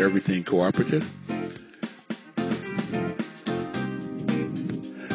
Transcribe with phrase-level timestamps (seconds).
[0.00, 1.12] Everything Cooperative.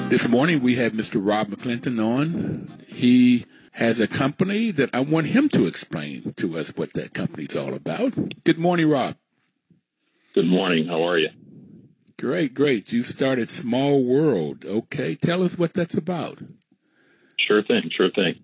[0.09, 1.25] This morning we have Mr.
[1.25, 2.67] Rob McClinton on.
[2.93, 7.55] He has a company that I want him to explain to us what that company's
[7.55, 8.13] all about.
[8.43, 9.15] Good morning, Rob.
[10.34, 10.87] Good morning.
[10.87, 11.29] How are you?
[12.20, 12.91] Great, great.
[12.91, 14.65] You started Small World.
[14.65, 15.15] Okay.
[15.15, 16.41] Tell us what that's about.
[17.40, 18.35] Sure thing, sure thing.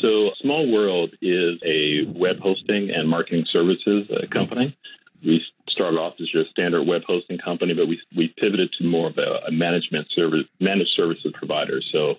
[0.00, 4.76] So, Small World is a web hosting and marketing services uh, company
[5.24, 8.84] we started off as just a standard web hosting company, but we, we pivoted to
[8.84, 11.80] more of a, a management service, managed services provider.
[11.92, 12.16] So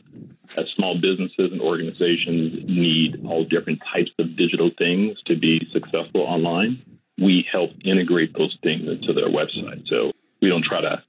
[0.55, 6.21] as small businesses and organizations need all different types of digital things to be successful
[6.21, 6.81] online,
[7.17, 9.87] we help integrate those things into their website.
[9.87, 11.03] So we don't try to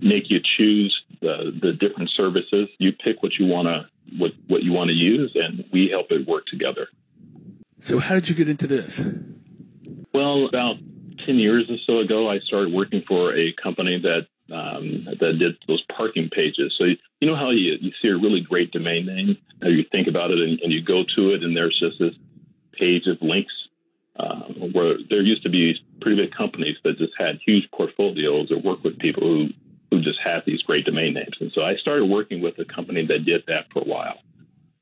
[0.00, 2.68] make you choose the, the different services.
[2.78, 6.10] You pick what you want to what, what you want to use, and we help
[6.10, 6.88] it work together.
[7.80, 9.06] So, how did you get into this?
[10.12, 10.76] Well, about
[11.28, 15.58] 10 years or so ago, I started working for a company that um, that did
[15.68, 16.74] those parking pages.
[16.80, 16.86] So
[17.20, 20.30] you know how you, you see a really great domain name, how you think about
[20.30, 22.14] it, and, and you go to it, and there's just this
[22.72, 23.52] page of links.
[24.18, 28.64] Uh, where there used to be pretty big companies that just had huge portfolios that
[28.64, 29.48] work with people who
[29.90, 31.36] who just had these great domain names.
[31.40, 34.18] And so I started working with a company that did that for a while,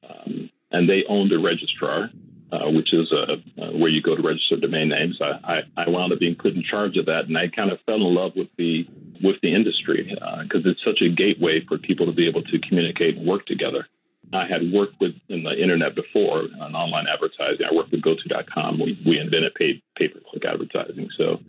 [0.08, 2.08] um, and they owned a registrar
[2.52, 5.18] uh, which is uh, uh, where you go to register domain names.
[5.20, 7.80] I, I, I, wound up being put in charge of that, and I kind of
[7.86, 8.86] fell in love with the
[9.22, 12.58] with the industry because uh, it's such a gateway for people to be able to
[12.60, 13.86] communicate and work together.
[14.32, 17.66] I had worked with in the internet before on online advertising.
[17.68, 18.78] I worked with GoTo.com.
[18.78, 21.40] We, we invented paid pay per click advertising, so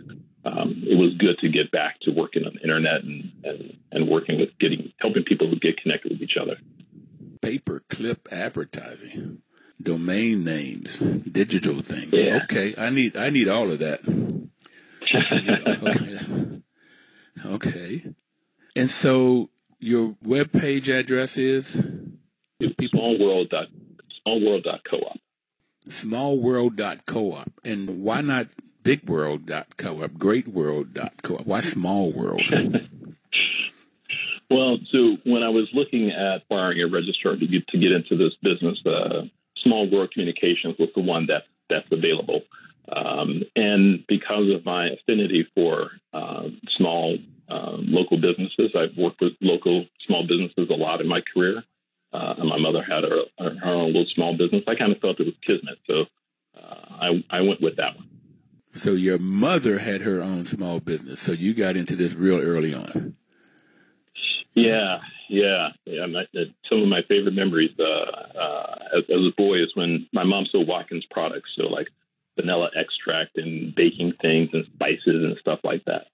[0.45, 4.09] um, it was good to get back to working on the internet and, and, and
[4.09, 6.57] working with getting helping people to get connected with each other.
[7.41, 7.81] Per
[8.31, 9.41] advertising
[9.81, 12.13] domain names, digital things.
[12.13, 12.39] Yeah.
[12.43, 13.99] Okay, I need I need all of that.
[15.83, 16.61] okay.
[17.53, 18.13] okay.
[18.75, 19.49] And so
[19.79, 21.81] your web page address is
[22.61, 23.67] smallworld dot
[24.25, 25.19] smallworld dot co-op.
[25.87, 27.51] Smallworld dot co-op.
[27.63, 28.47] And why not
[28.83, 31.45] bigworld dot co-op, greatworld dot co-op?
[31.45, 32.41] Why small world?
[34.49, 38.17] well, so when I was looking at acquiring a registrar to get to get into
[38.17, 39.25] this business, uh,
[39.67, 42.41] Small World Communications was the one that that's available.
[42.89, 46.47] Um, and because of my affinity for uh,
[46.77, 47.17] small
[47.49, 51.63] uh, local businesses, I've worked with local small businesses a lot in my career.
[52.13, 54.63] Uh, and my mother had her, her, own little small business.
[54.65, 56.05] I kind of felt it was kismet, so
[56.57, 58.07] uh, I, I went with that one.
[58.71, 62.73] So your mother had her own small business, so you got into this real early
[62.73, 63.15] on.
[64.53, 64.99] Yeah,
[65.29, 66.05] yeah, yeah.
[66.05, 70.07] My, uh, some of my favorite memories uh, uh, as, as, a boy is when
[70.13, 71.89] my mom sold Watkins products, so like
[72.35, 76.07] vanilla extract and baking things and spices and stuff like that.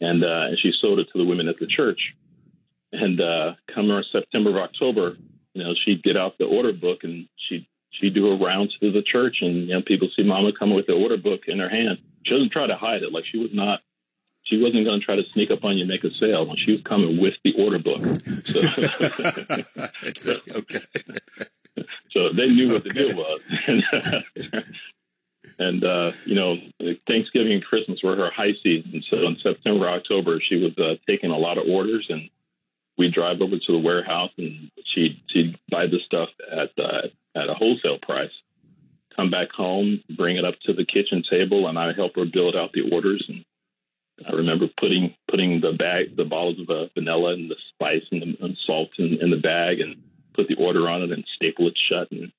[0.00, 2.14] And uh, and she sold it to the women at the church.
[2.92, 5.16] And uh, come September or October,
[5.54, 8.90] you know, she'd get out the order book and she'd she'd do a rounds to
[8.90, 11.68] the church, and you know, people see Mama coming with the order book in her
[11.68, 11.98] hand.
[12.24, 13.80] She doesn't try to hide it, like she was not
[14.44, 16.52] she wasn't going to try to sneak up on you and make a sale.
[16.56, 18.00] She was coming with the order book.
[20.16, 20.80] So, okay.
[22.10, 24.64] so they knew what the deal was.
[25.58, 26.56] and, uh, you know,
[27.06, 29.02] Thanksgiving and Christmas were her high season.
[29.08, 32.28] So in September, October, she was uh, taking a lot of orders, and
[32.98, 37.48] we'd drive over to the warehouse, and she'd she'd buy the stuff at uh, at
[37.48, 38.32] a wholesale price.
[39.14, 42.56] Come back home, bring it up to the kitchen table, and I help her build
[42.56, 43.44] out the orders and
[44.32, 48.22] I remember putting putting the bag, the bottles of uh, vanilla and the spice and,
[48.22, 50.02] the, and salt in, in the bag, and
[50.34, 52.32] put the order on it and staple it shut, and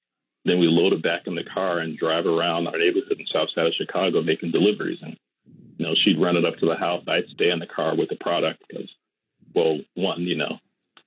[0.45, 3.49] then we load it back in the car and drive around our neighborhood in South
[3.55, 4.99] Side of Chicago making deliveries.
[5.01, 5.17] And
[5.77, 7.03] you know, she'd run it up to the house.
[7.07, 8.89] I'd stay in the car with the product because,
[9.55, 10.59] well, one, you know,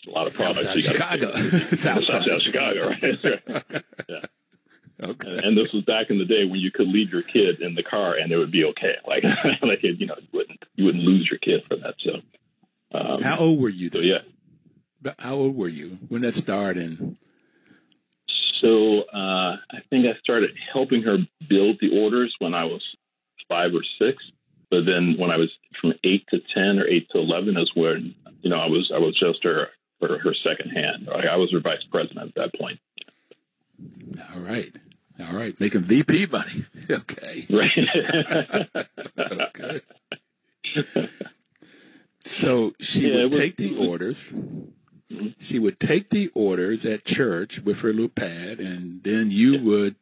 [0.06, 0.62] a lot of products.
[0.62, 1.33] South Chicago.
[1.35, 3.03] South, South, South Chicago, right?
[4.09, 4.21] yeah.
[5.03, 5.41] Okay.
[5.43, 7.83] And this was back in the day when you could leave your kid in the
[7.83, 8.97] car and it would be okay.
[9.07, 9.25] Like,
[9.63, 11.95] like you know, you wouldn't you wouldn't lose your kid for that.
[11.99, 12.21] So,
[12.93, 13.91] um, how old were you?
[13.91, 14.21] So yeah.
[15.19, 17.17] How old were you when that started?
[18.61, 22.83] so uh, I think I started helping her build the orders when I was
[23.49, 24.23] five or six.
[24.71, 25.51] But then when I was
[25.81, 28.99] from eight to ten or eight to eleven is when you know I was I
[28.99, 29.69] was just her
[30.01, 31.09] her, her second hand.
[31.09, 32.81] I was her vice president at that point.
[34.34, 34.70] All right.
[35.20, 35.58] All right.
[35.61, 36.64] Making VP money.
[36.90, 37.46] okay.
[37.50, 38.69] Right.
[39.20, 39.81] okay.
[42.20, 44.34] So she yeah, would was, take the orders.
[45.38, 49.62] She would take the orders at church with her little pad, and then you yeah.
[49.62, 49.96] would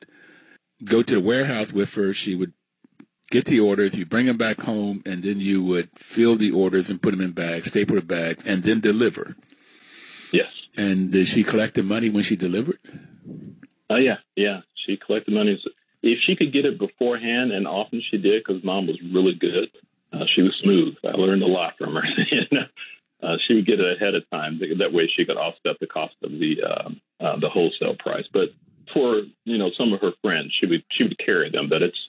[0.84, 2.14] go to the warehouse with her.
[2.14, 2.54] She would
[3.30, 6.88] get the orders, you bring them back home, and then you would fill the orders
[6.88, 9.36] and put them in bags, staple the bags, and then deliver.
[10.32, 10.50] Yes.
[10.76, 12.78] And did she collect the money when she delivered?
[13.94, 14.16] Oh, yeah.
[14.34, 14.60] Yeah.
[14.74, 15.62] She collected money.
[16.02, 19.70] If she could get it beforehand, and often she did because mom was really good,
[20.12, 20.96] uh, she was smooth.
[21.04, 22.02] I learned a lot from her.
[23.22, 24.60] uh, she would get it ahead of time.
[24.78, 28.26] That way, she could offset the cost of the uh, uh, the wholesale price.
[28.32, 28.50] But
[28.92, 31.68] for you know some of her friends, she would she would carry them.
[31.68, 32.08] But it's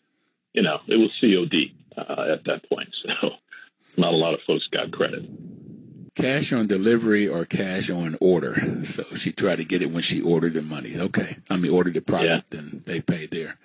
[0.54, 3.30] you know it was COD uh, at that point, so
[3.98, 5.24] not a lot of folks got credit.
[6.16, 8.56] Cash on delivery or cash on order.
[8.86, 10.96] So she tried to get it when she ordered the money.
[10.98, 12.60] Okay, I mean ordered the product yeah.
[12.60, 13.58] and they paid there.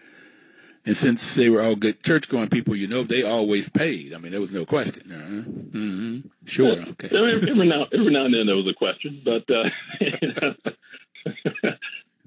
[0.86, 4.14] And since they were all good church going people, you know, they always paid.
[4.14, 5.12] I mean, there was no question.
[5.12, 5.50] Uh-huh.
[5.78, 6.20] Mm-hmm.
[6.46, 6.72] Sure.
[6.72, 7.16] Okay.
[7.16, 9.68] every, every, now, every now and then there was a question, but, uh,
[10.00, 10.54] you know,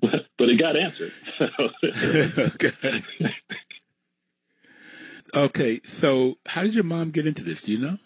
[0.37, 1.11] but it got answered.
[2.53, 3.01] okay.
[5.35, 5.79] Okay.
[5.83, 7.63] So how did your mom get into this?
[7.63, 7.97] Do you know?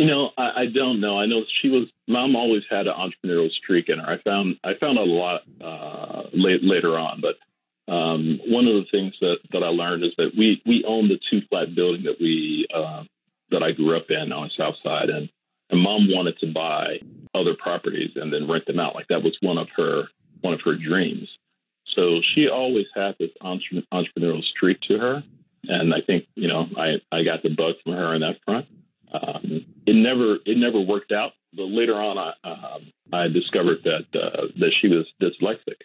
[0.00, 1.18] You know, I, I don't know.
[1.18, 1.86] I know she was.
[2.08, 4.10] Mom always had an entrepreneurial streak in her.
[4.10, 7.36] I found I found out a lot uh, late, later on, but
[7.92, 11.20] um, one of the things that, that I learned is that we, we own the
[11.30, 13.04] two flat building that we uh,
[13.50, 15.28] that I grew up in on the south side, and,
[15.68, 17.00] and mom wanted to buy
[17.34, 18.94] other properties and then rent them out.
[18.94, 20.04] Like that was one of her
[20.40, 21.28] one of her dreams.
[21.94, 25.22] So she always had this entre- entrepreneurial streak to her,
[25.64, 28.64] and I think you know I, I got the bug from her on that front.
[29.12, 34.06] Um, it never it never worked out, but later on I um, I discovered that
[34.14, 35.80] uh, that she was dyslexic,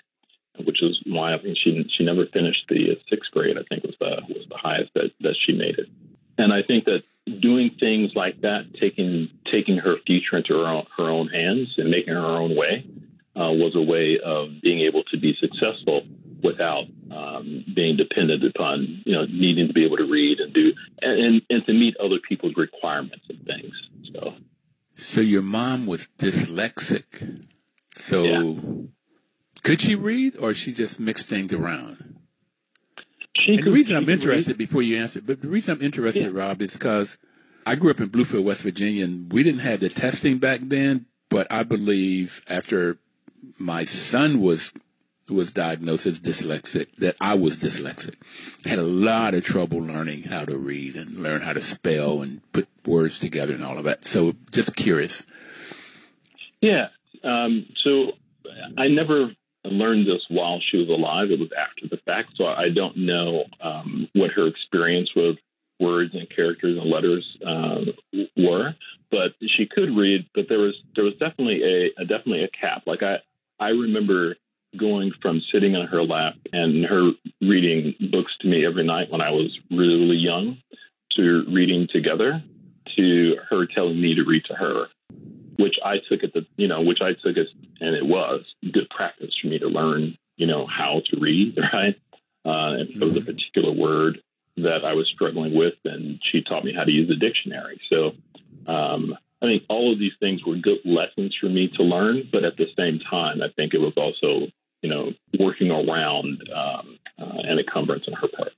[0.64, 3.58] which is why I think she she never finished the sixth grade.
[3.58, 5.88] I think was the was the highest that, that she made it.
[6.38, 7.04] And I think that
[7.42, 11.90] doing things like that, taking taking her future into her own, her own hands and
[11.90, 12.86] making her own way,
[13.36, 16.04] uh, was a way of being able to be successful
[16.46, 20.74] without um, being dependent upon you know needing to be able to read and do
[21.02, 23.74] and, and, and to meet other people's requirements and things.
[24.14, 24.34] So,
[24.96, 27.44] so your mom was dyslexic.
[27.96, 28.24] So.
[28.24, 28.86] Yeah
[29.66, 32.20] could she read, or she just mixed things around?
[33.36, 34.58] She and the reason I'm interested, read.
[34.60, 36.40] before you answer, but the reason I'm interested, yeah.
[36.40, 37.18] Rob, is because
[37.66, 41.08] I grew up in Bluefield, West Virginia, and we didn't have the testing back then.
[41.32, 43.00] But I believe after
[43.60, 44.72] my son was
[45.30, 48.16] was diagnosed as dyslexic, that I was dyslexic.
[48.66, 52.42] Had a lot of trouble learning how to read and learn how to spell and
[52.54, 54.06] put words together and all of that.
[54.06, 55.26] So, just curious.
[56.62, 56.88] Yeah.
[57.24, 58.12] Um, so
[58.78, 59.32] I never
[59.64, 61.32] learned this while she was alive.
[61.32, 65.38] It was after the fact, so I don't know um, what her experience with
[65.80, 67.82] words and characters and letters uh,
[68.38, 68.76] were.
[69.12, 70.28] But she could read.
[70.34, 72.84] But there was there was definitely a, a definitely a cap.
[72.86, 73.18] Like I
[73.60, 74.36] I remember
[74.78, 79.22] going from sitting on her lap and her reading books to me every night when
[79.22, 80.58] I was really young
[81.12, 82.44] to reading together
[82.98, 84.88] to her telling me to read to her
[85.58, 87.48] which I took at the, you know, which I took as,
[87.80, 91.96] and it was good practice for me to learn, you know, how to read, right?
[92.46, 93.26] Uh, and there was a mm-hmm.
[93.26, 94.22] particular word
[94.58, 97.80] that I was struggling with, and she taught me how to use a dictionary.
[97.90, 98.14] So
[98.68, 102.46] um, I think all of these things were good lessons for me to learn, but
[102.46, 104.48] at the same time, I think it was also,
[104.86, 108.52] you know, working around um, uh, an encumbrance on her part.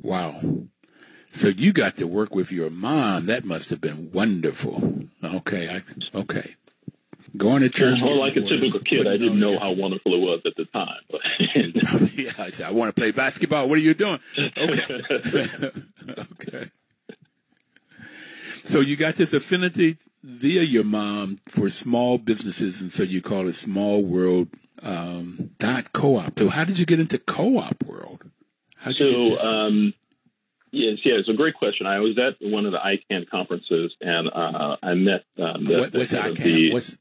[0.00, 0.40] Wow.
[1.30, 3.26] So you got to work with your mom.
[3.26, 5.04] That must have been wonderful.
[5.22, 6.54] Okay, I, okay.
[7.36, 8.02] Going to church.
[8.02, 10.96] Well, like a typical kid, I didn't know how wonderful it was at the time.
[11.10, 11.20] But
[12.18, 13.68] yeah, I said, I want to play basketball.
[13.68, 14.18] What are you doing?
[14.38, 15.00] Okay.
[16.08, 16.70] okay.
[18.48, 23.46] So you got this affinity via your mom for small businesses, and so you call
[23.46, 24.48] it Small World
[24.82, 25.49] um,
[26.00, 26.38] co-op.
[26.38, 28.24] So how did you get into co-op world?
[28.76, 29.94] How'd so um,
[30.72, 31.86] Yes, yeah, it's a great question.
[31.86, 35.92] I was at one of the ICANN conferences, and uh, I met um, the, what,
[35.92, 36.36] what's ICANN?
[36.36, 36.98] The, what's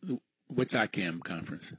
[0.47, 1.73] what's ICANN conference?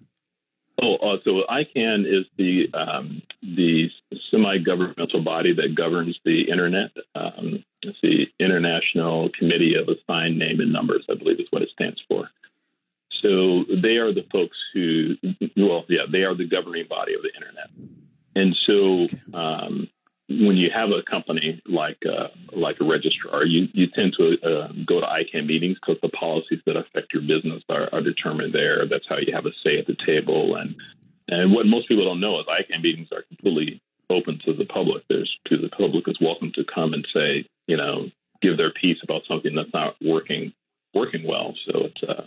[0.81, 3.91] Oh, uh, so ICANN is the um, the
[4.31, 6.93] semi-governmental body that governs the internet.
[7.17, 11.71] Um, it's the International Committee of Assigned Name and Numbers, I believe is what it
[11.71, 12.31] stands for.
[13.23, 15.17] So they are the folks who,
[15.57, 17.71] well, yeah, they are the governing body of the internet.
[18.35, 19.89] And so um,
[20.29, 24.69] when you have a company like uh, like a registrar, you, you tend to uh,
[24.87, 28.87] go to ICANN meetings because the policies that affect your business are, are, determined there.
[28.87, 30.55] That's how you have a say at the table.
[30.55, 30.77] And
[31.29, 35.03] and what most people don't know is ICANN meetings are completely open to the public.
[35.09, 38.11] There's to the public is welcome to come and say, you know,
[38.41, 40.53] give their piece about something that's not working
[40.95, 41.55] working well.
[41.67, 42.27] So it's uh,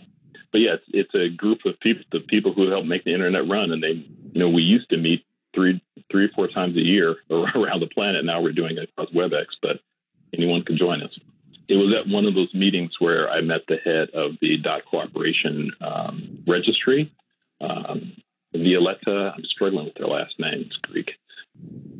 [0.54, 3.50] but yeah, it's, it's a group of people, the people who help make the internet
[3.50, 5.82] run, and they, you know, we used to meet three
[6.12, 8.24] three or four times a year around the planet.
[8.24, 9.80] Now we're doing it across WebEx, but
[10.32, 11.10] anyone can join us.
[11.68, 14.82] It was at one of those meetings where I met the head of the dot
[14.88, 17.12] cooperation um, registry,
[17.60, 18.12] um,
[18.52, 19.34] Violetta.
[19.36, 21.10] I'm struggling with their last name; it's Greek.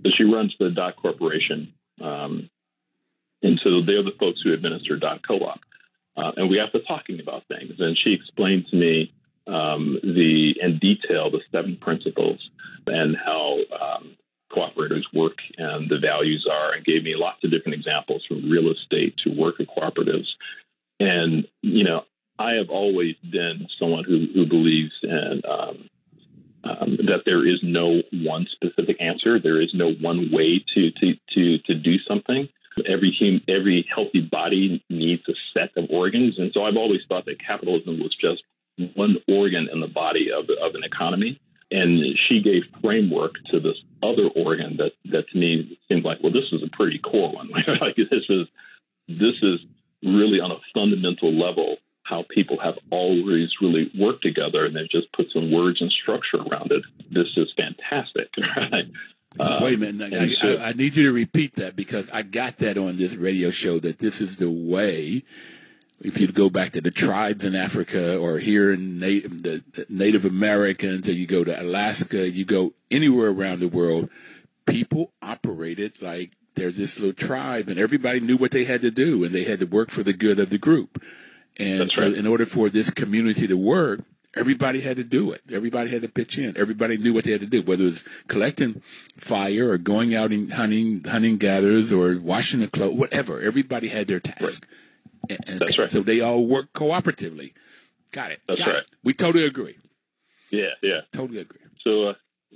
[0.05, 2.49] So she runs the dot cooperation, um,
[3.43, 5.59] and so they're the folks who administer dot co-op.
[6.17, 9.13] Uh, and we got to talking about things, and she explained to me
[9.47, 12.39] um, the in detail the seven principles
[12.87, 14.17] and how um,
[14.51, 18.71] cooperators work and the values are, and gave me lots of different examples from real
[18.71, 20.29] estate to worker cooperatives.
[21.01, 22.05] And you know,
[22.39, 25.89] I have always been someone who, who believes in um,
[26.65, 29.39] um, that there is no one specific answer.
[29.39, 32.49] There is no one way to to to, to do something.
[32.87, 37.25] Every hum, every healthy body needs a set of organs, and so I've always thought
[37.27, 38.43] that capitalism was just
[38.95, 41.41] one organ in the body of, of an economy.
[41.71, 46.33] And she gave framework to this other organ that, that to me seemed like, well,
[46.33, 47.49] this is a pretty core one.
[47.81, 48.47] like this is
[49.09, 49.61] this is
[50.03, 55.11] really on a fundamental level how people have always really worked together and they've just
[55.13, 56.83] put some words and structure around it.
[57.11, 58.85] This is fantastic, right?
[59.39, 60.13] Uh, Wait a minute.
[60.13, 63.51] I, I, I, need you to repeat that because I got that on this radio
[63.51, 65.25] show that this is the way
[66.01, 71.09] if you go back to the tribes in Africa or here in the Native Americans,
[71.09, 74.11] or you go to Alaska, you go anywhere around the world,
[74.67, 79.25] people operated like there's this little tribe and everybody knew what they had to do
[79.25, 81.03] and they had to work for the good of the group.
[81.59, 82.15] And That's so right.
[82.15, 84.01] in order for this community to work,
[84.37, 85.43] everybody had to do it.
[85.53, 86.57] Everybody had to pitch in.
[86.57, 90.31] Everybody knew what they had to do, whether it was collecting fire or going out
[90.31, 93.41] and hunting, hunting gathers or washing the clothes, whatever.
[93.41, 94.67] Everybody had their task.
[95.31, 95.41] Right.
[95.49, 95.89] And, That's right.
[95.89, 97.55] So they all work cooperatively.
[98.13, 98.41] Got it.
[98.47, 98.79] That's Got right.
[98.79, 98.87] It.
[99.03, 99.77] We totally agree.
[100.51, 101.01] Yeah, yeah.
[101.13, 101.61] Totally agree.
[101.83, 102.15] So uh,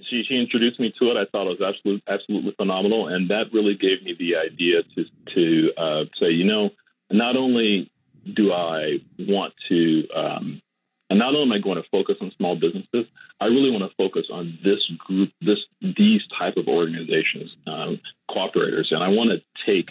[0.09, 1.17] she, she introduced me to it.
[1.17, 3.09] I thought it was absolutely, absolutely phenomenal.
[3.09, 5.05] And that really gave me the idea to,
[5.35, 6.71] to uh, say, you know,
[7.11, 7.91] not only
[8.33, 10.63] do I want to, um,
[11.11, 13.07] and not only am I going to focus on small businesses,
[13.41, 18.01] I really want to focus on this group, this these type of organizations, um,
[18.31, 19.91] cooperators, and I want to take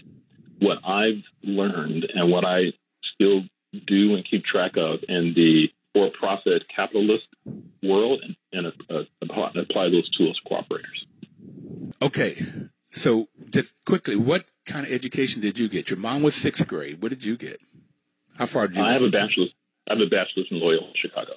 [0.60, 2.74] what I've learned and what I
[3.14, 3.44] still
[3.86, 7.28] do and keep track of in the for-profit capitalist
[7.82, 11.94] world and, and uh, apply, apply those tools to cooperators.
[12.02, 12.36] Okay.
[12.92, 15.90] So just quickly, what kind of education did you get?
[15.90, 17.02] Your mom was sixth grade.
[17.02, 17.62] What did you get?
[18.38, 18.84] How far did you?
[18.84, 19.54] I have a bachelor's.
[19.88, 21.34] I have a bachelor's in Loyola Chicago.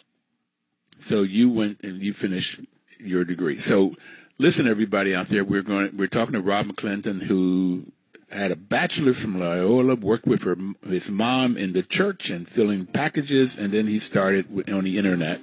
[0.99, 2.61] So you went and you finished
[2.99, 3.57] your degree.
[3.57, 3.95] So
[4.38, 5.97] listen, everybody out there, we're going.
[5.97, 7.92] We're talking to Rob McClinton, who
[8.33, 12.87] had a bachelor from Loyola, worked with her, his mom in the church and filling
[12.87, 15.40] packages, and then he started on the internet.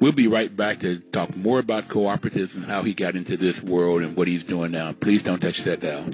[0.00, 3.62] We'll be right back to talk more about cooperatives and how he got into this
[3.62, 4.92] world and what he's doing now.
[4.92, 6.04] Please don't touch that dial.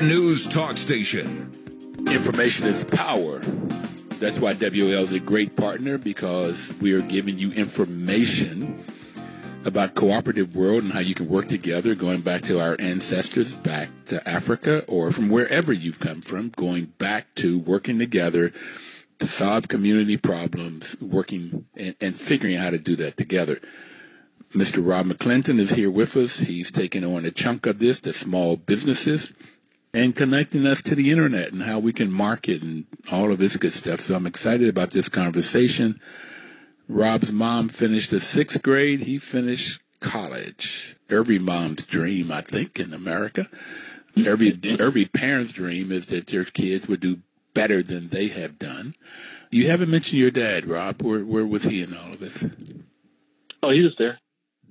[0.00, 1.50] News talk station.
[2.06, 3.40] Information is power.
[4.20, 8.78] That's why WL is a great partner because we are giving you information
[9.64, 13.88] about cooperative world and how you can work together going back to our ancestors back
[14.06, 18.52] to Africa or from wherever you've come from going back to working together
[19.18, 23.58] to solve community problems working and, and figuring out how to do that together.
[24.52, 24.86] Mr.
[24.86, 26.38] Rob McClinton is here with us.
[26.38, 29.32] He's taking on a chunk of this, the small businesses
[29.94, 33.56] and connecting us to the internet and how we can market and all of this
[33.56, 34.00] good stuff.
[34.00, 36.00] So I'm excited about this conversation.
[36.88, 39.00] Rob's mom finished the sixth grade.
[39.00, 40.96] He finished college.
[41.10, 43.46] Every mom's dream, I think, in America.
[44.16, 47.20] Every every parent's dream is that their kids would do
[47.54, 48.94] better than they have done.
[49.50, 51.02] You haven't mentioned your dad, Rob.
[51.02, 52.44] Where where was he in all of this?
[53.62, 54.18] Oh, he was there.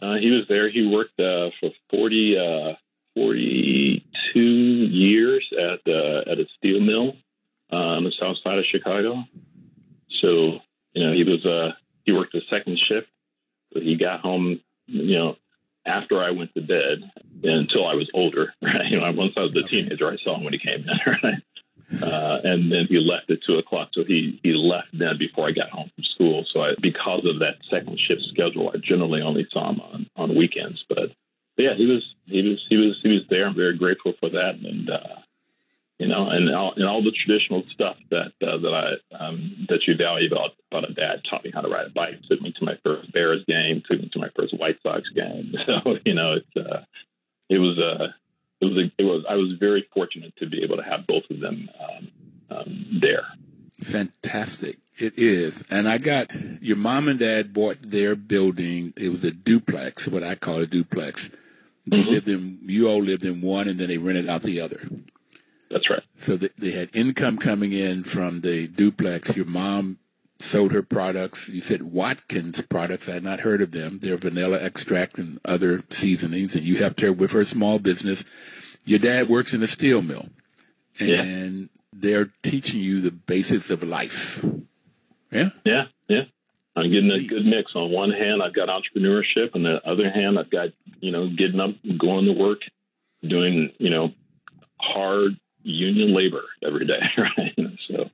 [0.02, 0.70] Uh, he was there.
[0.70, 2.74] He worked uh, for 40, uh,
[3.18, 7.14] 42 years at at a steel mill
[7.72, 9.24] on the south side of Chicago.
[10.22, 10.60] So
[10.94, 11.72] you know he was uh,
[12.04, 13.08] he worked a second shift,
[13.74, 15.36] but he got home you know
[15.86, 17.10] after I went to bed
[17.44, 18.54] until I was older.
[18.62, 21.18] Right, you know once I was a teenager, I saw him when he came in.
[21.24, 21.42] Right.
[22.02, 23.90] Uh, and then he left at two o'clock.
[23.94, 26.46] So he, he left then before I got home from school.
[26.54, 30.36] So I, because of that second shift schedule, I generally only saw him on, on
[30.36, 30.84] weekends.
[30.90, 31.12] But
[31.58, 33.48] yeah, he was he was he was he was there.
[33.48, 35.22] I'm very grateful for that, and uh,
[36.00, 39.88] you know, and all, and all the traditional stuff that uh, that I um, that
[39.88, 42.54] you value about about a dad taught me how to ride a bike, took me
[42.54, 45.54] to my first Bears game, took me to my first White Sox game.
[45.66, 46.84] So you know, it's uh,
[47.50, 48.08] it was a uh,
[48.62, 51.24] it was a, it was I was very fortunate to be able to have both
[51.30, 52.12] of them um,
[52.56, 53.26] um, there.
[53.80, 54.78] Fantastic.
[55.00, 55.64] It is.
[55.70, 56.28] And I got
[56.62, 58.94] your mom and dad bought their building.
[58.98, 61.30] It was a duplex, what I call a duplex.
[61.88, 62.10] They mm-hmm.
[62.10, 64.80] lived in, you all lived in one and then they rented out the other.
[65.70, 66.04] That's right.
[66.16, 69.36] So they, they had income coming in from the duplex.
[69.36, 70.00] Your mom
[70.40, 71.50] sold her products.
[71.50, 73.10] You said Watkins products.
[73.10, 74.00] I had not heard of them.
[74.00, 78.24] They're vanilla extract and other seasonings, and you helped her with her small business.
[78.86, 80.28] Your dad works in a steel mill,
[81.00, 81.66] and yeah.
[81.92, 84.46] they're teaching you the basics of life.
[85.32, 85.86] Yeah, yeah.
[86.78, 87.76] I'm getting a good mix.
[87.76, 90.70] On one hand, I've got entrepreneurship, and the other hand, I've got
[91.00, 92.60] you know getting up, going to work,
[93.22, 94.14] doing you know
[94.80, 97.56] hard union labor every day, right?
[97.88, 98.10] So,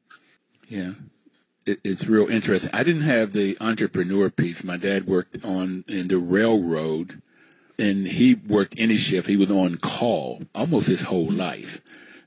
[0.67, 0.91] yeah
[1.65, 2.71] it, it's real interesting.
[2.73, 4.63] I didn't have the entrepreneur piece.
[4.63, 7.21] My dad worked on in the railroad,
[7.79, 9.27] and he worked any shift.
[9.27, 11.81] He was on call almost his whole life.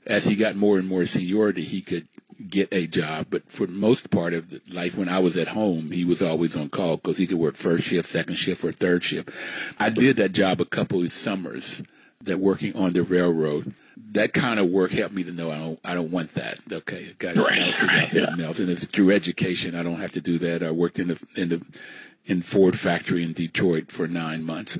[0.05, 2.07] As he got more and more seniority, he could
[2.49, 3.27] get a job.
[3.29, 6.55] But for most part of the life, when I was at home, he was always
[6.55, 9.29] on call because he could work first shift, second shift, or third shift.
[9.79, 11.83] I did that job a couple of summers
[12.21, 13.73] that working on the railroad
[14.13, 16.59] that kind of work helped me to know I don't I don't want that.
[16.71, 17.73] Okay, got to right.
[17.73, 18.45] figure out something yeah.
[18.45, 19.75] else, and it's through education.
[19.75, 20.63] I don't have to do that.
[20.63, 21.79] I worked in the in the
[22.25, 24.79] in Ford factory in Detroit for nine months,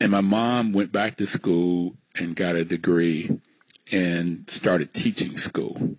[0.00, 3.40] and my mom went back to school and got a degree
[3.92, 5.96] and started teaching school.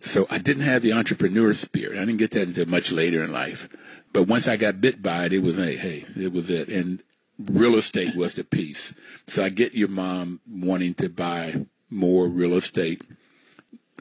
[0.00, 1.98] So I didn't have the entrepreneur spirit.
[1.98, 3.68] I didn't get that until much later in life.
[4.12, 6.68] But once I got bit by it, it was hey, hey, it was it.
[6.68, 7.02] And
[7.38, 8.94] real estate was the piece.
[9.26, 13.02] So I get your mom wanting to buy more real estate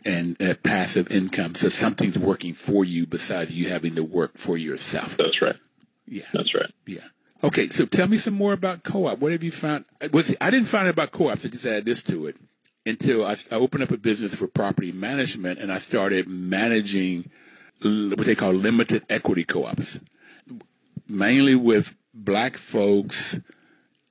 [0.06, 1.56] and uh, passive income.
[1.56, 5.18] So something's working for you besides you having to work for yourself.
[5.18, 5.58] That's right.
[6.06, 6.26] Yeah.
[6.34, 6.72] That's right.
[6.86, 7.02] Yeah.
[7.44, 9.20] Okay, so tell me some more about co-op.
[9.20, 9.86] What have you found?
[10.12, 11.46] Was I didn't find out about co-ops.
[11.46, 12.36] I just add this to it
[12.88, 17.30] until I, I opened up a business for property management and I started managing
[17.82, 20.00] what they call limited equity co-ops,
[21.08, 23.40] mainly with black folks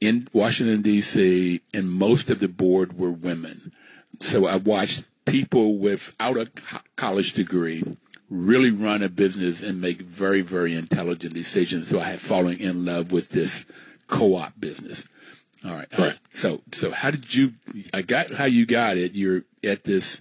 [0.01, 1.61] in Washington D.C.
[1.75, 3.73] and most of the board were women.
[4.21, 6.51] So I watched people without a
[6.97, 7.83] college degree
[8.29, 11.89] really run a business and make very, very intelligent decisions.
[11.89, 13.67] So I had fallen in love with this
[14.09, 15.07] co-op business.
[15.66, 15.87] All right.
[15.98, 16.14] All right.
[16.14, 17.50] Uh, so, so how did you,
[17.92, 19.12] I got how you got it.
[19.14, 20.20] You're at this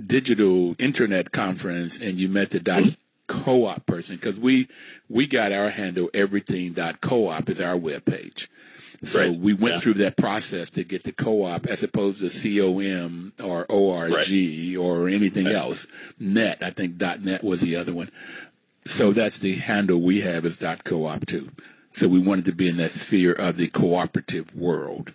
[0.00, 2.94] digital internet conference and you met the dot mm-hmm.
[3.26, 4.68] co-op person because we,
[5.08, 8.48] we got our handle everything.coop is our webpage.
[9.04, 9.36] So right.
[9.36, 9.80] we went yeah.
[9.80, 14.76] through that process to get to co-op as opposed to com or org right.
[14.78, 15.88] or anything else.
[16.20, 18.10] Net, I think .net was the other one.
[18.84, 21.50] So that's the handle we have is .coop too.
[21.92, 25.14] So we wanted to be in that sphere of the cooperative world.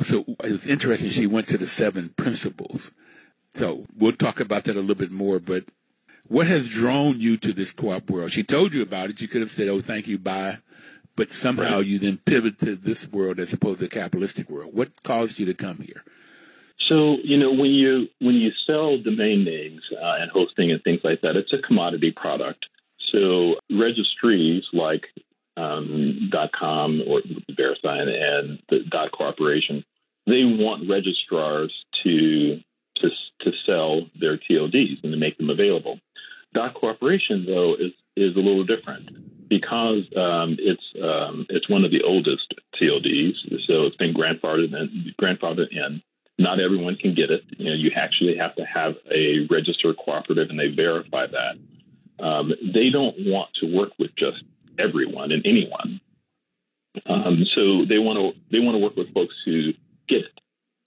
[0.00, 1.10] So it was interesting.
[1.10, 2.92] She went to the seven principles.
[3.52, 5.64] So we'll talk about that a little bit more, but
[6.26, 8.32] what has drawn you to this co-op world?
[8.32, 9.20] She told you about it.
[9.20, 10.56] You could have said, "Oh, thank you, bye,"
[11.16, 11.86] but somehow right.
[11.86, 14.74] you then pivot to this world as opposed to the capitalistic world.
[14.74, 16.02] What caused you to come here?
[16.88, 21.00] So you know when you when you sell domain names uh, and hosting and things
[21.04, 22.66] like that, it's a commodity product.
[23.12, 25.04] So registries like
[25.56, 29.84] um, .com or VeriSign and the .dot Cooperation,
[30.26, 32.60] they want registrars to
[32.96, 35.98] to to sell their TLDs and to make them available.
[36.52, 41.90] .dot Cooperation though is is a little different because um, it's um, it's one of
[41.90, 43.34] the oldest TLDs,
[43.66, 45.14] so it's been grandfathered in.
[45.20, 46.02] Grandfathered in.
[46.36, 47.42] Not everyone can get it.
[47.58, 52.24] You know, you actually have to have a registered cooperative, and they verify that.
[52.24, 54.42] Um, they don't want to work with just
[54.78, 56.00] everyone and anyone.
[57.06, 59.72] Um, so they want to they want to work with folks who
[60.08, 60.40] get it.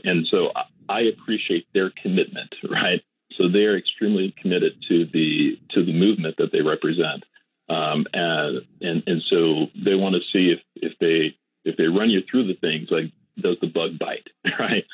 [0.04, 0.52] And so
[0.88, 3.02] I appreciate their commitment, right?
[3.34, 7.23] So they're extremely committed to the to the movement that they represent,
[7.69, 12.10] um, and and and so they want to see if if they if they run
[12.10, 14.28] you through the things like does the bug bite,
[14.60, 14.86] right?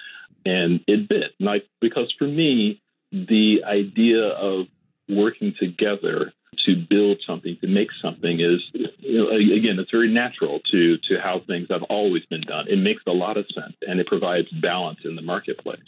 [0.45, 4.65] And it bit, like because for me, the idea of
[5.09, 6.33] working together
[6.65, 8.61] to build something, to make something is,
[8.99, 12.67] you know, again, it's very natural to to how things have always been done.
[12.67, 15.79] It makes a lot of sense, and it provides balance in the marketplace.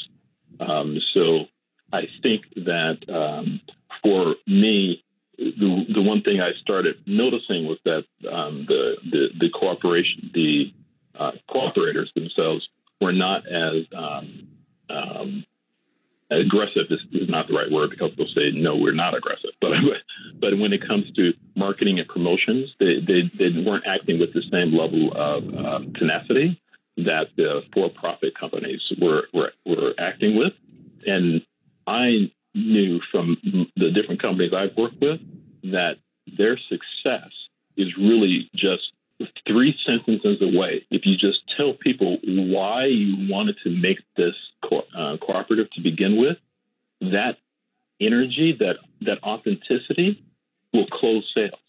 [0.60, 1.46] Um, so
[1.94, 3.62] I think that um,
[4.04, 5.04] for me,
[5.38, 10.74] the the one thing I started noticing was that um, the, the the cooperation, the
[11.18, 12.68] uh, cooperators themselves
[13.02, 14.48] were not as um,
[14.90, 15.46] um,
[16.32, 19.52] aggressive is, is, not the right word because they'll say no, we're not aggressive.
[19.62, 19.72] But
[20.40, 24.44] but when it comes to marketing and promotions, they they, they weren't acting with the
[24.52, 26.60] same level of uh, tenacity
[26.98, 30.54] that the for-profit companies were, were were acting with,
[31.06, 31.42] and
[31.86, 33.38] I knew from
[33.76, 35.20] the different companies I've worked with
[35.64, 35.98] that
[36.38, 37.32] their success
[37.78, 38.92] is really just
[39.48, 40.86] three sentences away.
[40.90, 45.82] If you just tell people why you wanted to make this co- uh, cooperative to
[45.82, 46.38] begin with,
[47.02, 47.38] that
[48.02, 50.24] energy, that that authenticity,
[50.74, 51.60] will close sales.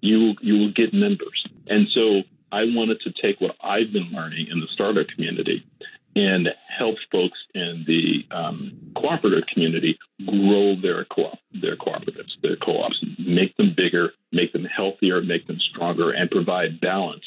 [0.00, 4.10] You will, you will get members, and so I wanted to take what I've been
[4.12, 5.66] learning in the startup community
[6.16, 13.04] and help folks in the um, cooperative community grow their co their cooperatives, their co-ops,
[13.18, 17.24] make them bigger, make them healthier, make them stronger, and provide balance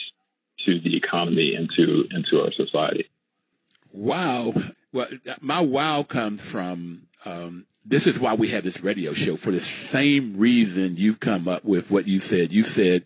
[0.66, 3.08] to the economy and to into our society.
[3.94, 4.54] Wow.
[4.94, 5.08] Well,
[5.40, 9.60] my wow comes from um, this is why we have this radio show for the
[9.60, 12.52] same reason you've come up with what you said.
[12.52, 13.04] You said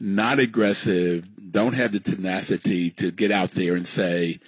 [0.00, 4.38] not aggressive, don't have the tenacity to get out there and say,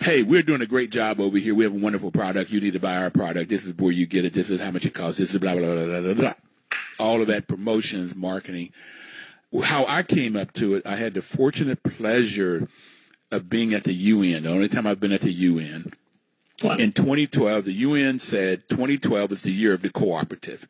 [0.00, 1.54] hey, we're doing a great job over here.
[1.54, 2.50] We have a wonderful product.
[2.50, 3.48] You need to buy our product.
[3.48, 4.32] This is where you get it.
[4.32, 5.18] This is how much it costs.
[5.18, 6.34] This is blah, blah, blah, blah, blah, blah.
[6.98, 8.70] All of that promotions, marketing.
[9.64, 12.68] How I came up to it, I had the fortunate pleasure
[13.30, 14.44] of being at the UN.
[14.44, 15.92] The only time I've been at the UN.
[16.62, 16.76] Wow.
[16.76, 20.68] In 2012, the UN said 2012 is the year of the cooperative.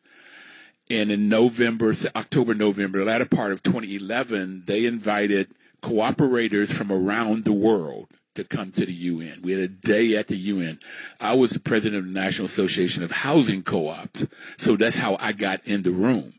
[0.89, 5.49] And in November, October, November, the latter part of 2011, they invited
[5.81, 9.41] cooperators from around the world to come to the UN.
[9.43, 10.79] We had a day at the UN.
[11.19, 14.27] I was the president of the National Association of Housing Co-ops.
[14.57, 16.33] So that's how I got in the room.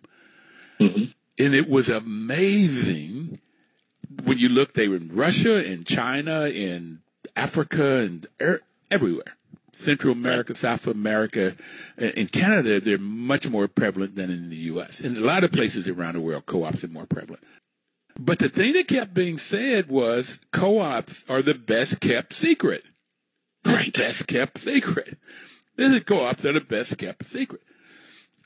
[0.81, 1.05] Mm-hmm.
[1.39, 3.39] And it was amazing
[4.25, 7.01] when you look, they were in Russia, in China, in
[7.37, 9.37] Africa, and er- everywhere.
[9.73, 11.55] Central America, South America,
[11.99, 15.01] in Canada, they're much more prevalent than in the U.S.
[15.01, 17.43] In a lot of places around the world, co-ops are more prevalent.
[18.19, 22.83] But the thing that kept being said was co-ops are the best kept secret.
[23.65, 23.93] Right.
[23.93, 25.19] Best kept secret.
[25.77, 27.63] The co-ops are the best kept secret.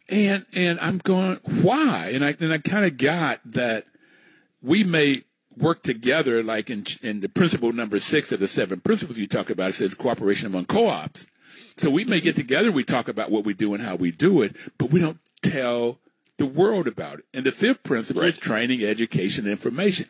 [0.08, 2.10] And, and I'm going, why?
[2.14, 3.84] And I, and I kind of got that
[4.62, 5.22] we may
[5.56, 9.50] work together, like in, in the principle number six of the seven principles you talk
[9.50, 11.26] about, it says cooperation among co-ops.
[11.76, 12.42] So we may get mm-hmm.
[12.42, 15.20] together, we talk about what we do and how we do it, but we don't
[15.42, 15.98] tell
[16.38, 17.24] the world about it.
[17.34, 18.30] And the fifth principle right.
[18.30, 20.06] is training, education, information.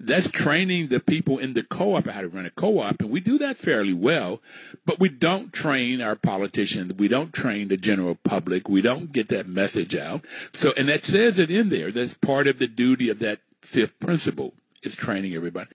[0.00, 3.36] That's training the people in the co-op how to run a co-op, and we do
[3.38, 4.40] that fairly well,
[4.86, 6.94] but we don't train our politicians.
[6.94, 8.68] We don't train the general public.
[8.68, 10.24] We don't get that message out.
[10.52, 11.90] So, and that says it in there.
[11.90, 14.54] That's part of the duty of that fifth principle
[14.84, 15.70] is training everybody.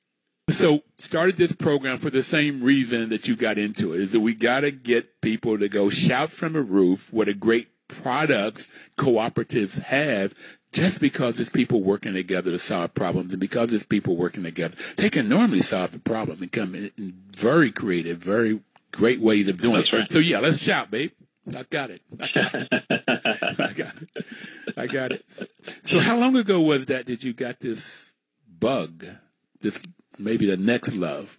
[0.49, 4.21] So started this program for the same reason that you got into it, is that
[4.21, 8.71] we got to get people to go shout from a roof what a great products
[8.97, 10.33] cooperatives have
[10.71, 14.75] just because it's people working together to solve problems and because it's people working together,
[14.97, 16.91] they can normally solve the problem and come in
[17.31, 18.59] very creative, very
[18.91, 19.97] great ways of doing That's it.
[19.97, 20.11] Right.
[20.11, 21.11] So yeah, let's shout, babe.
[21.47, 22.01] I got it.
[22.19, 22.69] I got it.
[23.59, 24.25] I got it.
[24.77, 25.25] I got it.
[25.83, 28.13] So how long ago was that that you got this
[28.47, 29.05] bug?
[29.59, 29.83] This
[30.17, 31.37] maybe the next love?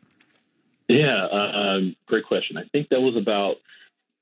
[0.88, 2.58] Yeah, uh, um, great question.
[2.58, 3.56] I think that was about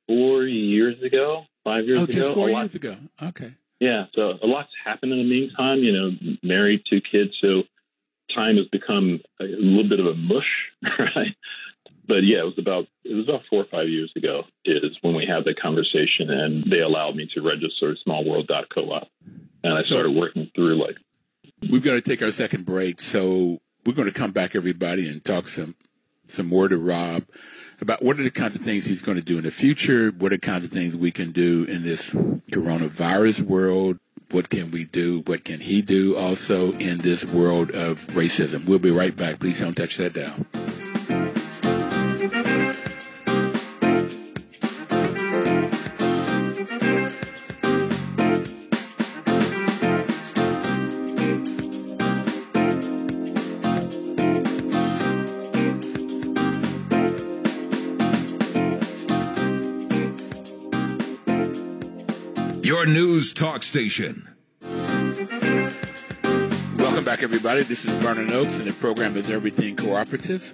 [0.07, 2.13] four years ago five years oh, ago.
[2.13, 2.97] just four years ago.
[3.23, 3.53] Okay.
[3.81, 5.79] Yeah, so a lot's happened in the meantime.
[5.79, 7.65] You know, married, two kids, so
[8.35, 11.35] time has become a little bit of a mush, right?
[12.07, 15.15] But yeah, it was about it was about four or five years ago is when
[15.15, 19.09] we had the conversation, and they allowed me to register smallworld.coop,
[19.65, 20.97] and I so, started working through like.
[21.69, 25.25] We've got to take our second break, so we're going to come back, everybody, and
[25.25, 25.75] talk some
[26.27, 27.25] some more to Rob
[27.83, 30.33] about what are the kinds of things he's going to do in the future, what
[30.33, 33.99] are the kinds of things we can do in this coronavirus world,
[34.31, 38.69] what can we do, what can he do also in this world of racism.
[38.69, 39.41] We'll be right back.
[39.41, 40.92] Please don't touch that down.
[62.83, 64.27] Your news talk station.
[66.77, 67.63] Welcome back, everybody.
[67.63, 70.53] This is Vernon Oakes, and the program is Everything Cooperative.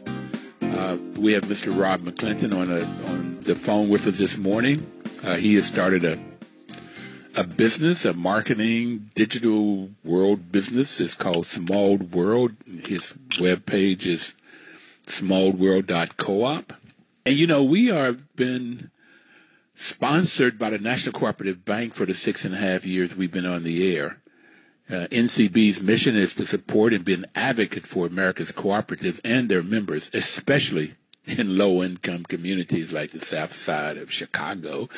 [0.61, 1.75] Uh, we have Mr.
[1.75, 4.85] Rob McClinton on, a, on the phone with us this morning.
[5.25, 6.19] Uh, he has started a
[7.35, 11.01] a business, a marketing digital world business.
[11.01, 12.53] It's called Small World.
[12.67, 14.35] His web page is
[15.07, 16.75] smallworld.coop.
[17.25, 18.91] And you know, we have been
[19.79, 23.47] sponsored by the National Cooperative Bank for the six and a half years we've been
[23.47, 24.19] on the air.
[24.91, 29.63] Uh, NCB's mission is to support and be an advocate for America's cooperatives and their
[29.63, 30.95] members, especially
[31.27, 34.89] in low income communities like the South Side of Chicago,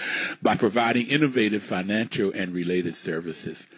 [0.41, 3.69] by providing innovative financial and related services.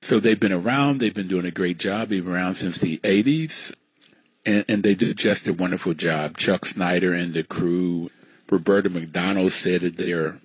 [0.00, 2.98] So they've been around, they've been doing a great job, they've been around since the
[2.98, 3.74] 80s,
[4.44, 6.36] and, and they do just a wonderful job.
[6.36, 8.10] Chuck Snyder and the crew,
[8.50, 10.38] Roberta McDonald said that they're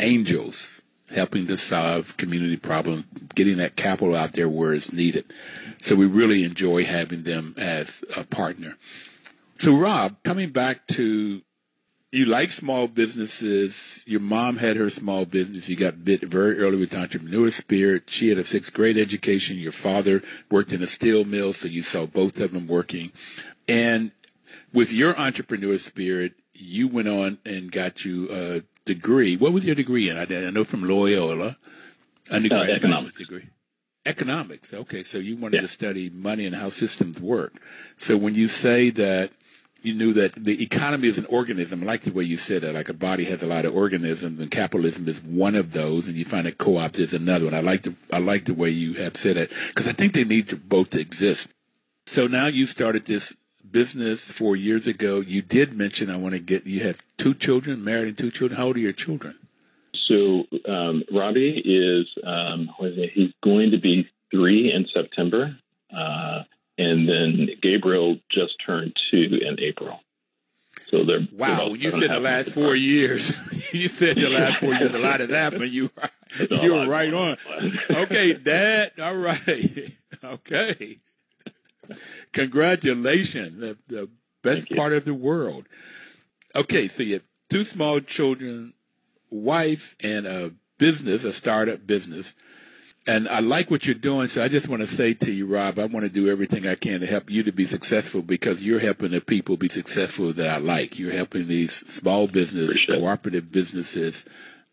[0.00, 0.82] angels
[1.14, 5.24] helping to solve community problems, getting that capital out there where it's needed.
[5.80, 8.76] So we really enjoy having them as a partner.
[9.54, 11.42] So Rob, coming back to
[12.12, 14.04] you like small businesses.
[14.06, 15.70] Your mom had her small business.
[15.70, 18.10] You got bit very early with entrepreneur spirit.
[18.10, 19.56] She had a sixth grade education.
[19.56, 23.12] Your father worked in a steel mill, so you saw both of them working.
[23.66, 24.12] And
[24.74, 29.36] with your entrepreneur spirit, you went on and got you a degree.
[29.36, 30.16] What was your degree in?
[30.16, 31.56] I, I know from Loyola,
[32.30, 33.48] undergraduate uh, economics degree.
[34.04, 34.74] Economics.
[34.74, 35.62] Okay, so you wanted yeah.
[35.62, 37.54] to study money and how systems work.
[37.96, 39.30] So when you say that
[39.82, 41.82] you knew that the economy is an organism.
[41.82, 42.74] I like the way you said that.
[42.74, 46.16] Like a body has a lot of organisms, and capitalism is one of those, and
[46.16, 47.54] you find that co-ops is another one.
[47.54, 50.24] I like the I like the way you have said it because I think they
[50.24, 51.52] need to both to exist.
[52.06, 53.34] So now you started this
[53.72, 55.20] business four years ago.
[55.20, 56.66] You did mention I want to get.
[56.66, 58.58] You have two children, married and two children.
[58.58, 59.38] How old are your children?
[60.08, 62.70] So um, Robbie is um,
[63.14, 65.56] he's going to be three in September.
[65.94, 66.42] Uh,
[66.78, 70.00] and then Gabriel just turned two in April.
[70.88, 71.68] So they're wow.
[71.68, 73.72] you said the last four years.
[73.72, 74.94] you said the last four years.
[74.94, 75.90] A lot of that, but you
[76.50, 77.36] you were right on.
[77.90, 78.92] Okay, Dad.
[79.00, 79.92] All right.
[80.24, 80.98] Okay.
[82.32, 83.58] Congratulations.
[83.58, 84.08] The, the
[84.42, 85.66] best part of the world.
[86.54, 88.74] Okay, so you have two small children,
[89.30, 92.34] wife, and a business, a startup business
[93.06, 94.28] and I like what you're doing.
[94.28, 96.74] So I just want to say to you, Rob, I want to do everything I
[96.76, 100.48] can to help you to be successful because you're helping the people be successful that
[100.48, 100.98] I like.
[100.98, 104.24] You're helping these small business, cooperative businesses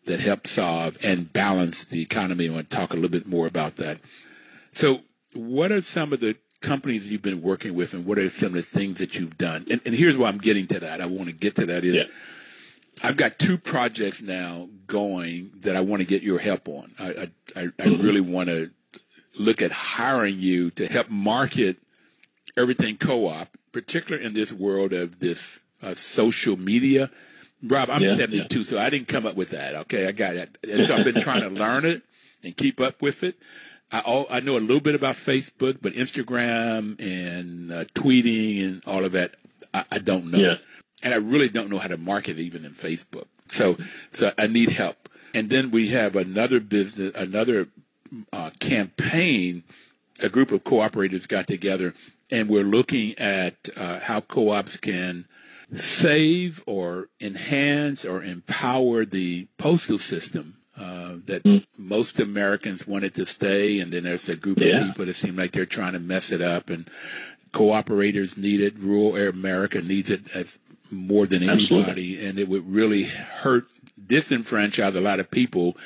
[0.06, 2.48] that help solve and balance the economy.
[2.48, 3.98] I want to talk a little bit more about that.
[4.72, 5.00] So
[5.34, 8.54] what are some of the companies you've been working with and what are some of
[8.54, 9.66] the things that you've done?
[9.70, 11.00] And, and here's why I'm getting to that.
[11.00, 12.04] I want to get to that is yeah.
[13.02, 16.92] I've got two projects now going that I want to get your help on.
[16.98, 18.70] I, I, I really want to
[19.38, 21.78] look at hiring you to help market
[22.56, 27.10] everything co-op, particularly in this world of this uh, social media.
[27.62, 28.64] Rob, I'm yeah, 72, yeah.
[28.64, 29.74] so I didn't come up with that.
[29.74, 30.58] Okay, I got it.
[30.68, 32.02] And so I've been trying to learn it
[32.42, 33.36] and keep up with it.
[33.92, 38.82] I all, I know a little bit about Facebook, but Instagram and uh, tweeting and
[38.86, 39.34] all of that,
[39.74, 40.38] I, I don't know.
[40.38, 40.56] Yeah
[41.02, 43.26] and I really don't know how to market even in Facebook.
[43.48, 43.76] So,
[44.10, 45.08] so I need help.
[45.34, 47.68] And then we have another business, another
[48.32, 49.64] uh, campaign.
[50.22, 51.94] A group of cooperators got together,
[52.30, 55.26] and we're looking at uh, how co-ops can
[55.72, 61.62] save or enhance or empower the postal system uh, that mm.
[61.78, 64.80] most Americans wanted to stay, and then there's a group yeah.
[64.80, 66.88] of people that seem like they're trying to mess it up, and
[67.52, 68.78] cooperators need it.
[68.78, 70.58] Rural America needs it as
[70.90, 72.26] more than anybody, Absolutely.
[72.26, 73.66] and it would really hurt,
[74.06, 75.76] disenfranchise a lot of people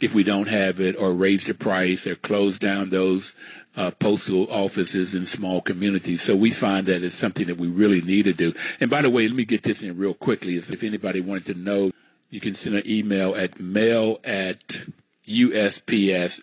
[0.00, 3.34] if we don't have it, or raise the price, or close down those
[3.76, 6.22] uh, postal offices in small communities.
[6.22, 8.52] So we find that it's something that we really need to do.
[8.80, 10.56] And by the way, let me get this in real quickly.
[10.56, 11.90] If anybody wanted to know,
[12.36, 14.84] you can send an email at mail at
[15.26, 16.36] usps.coop.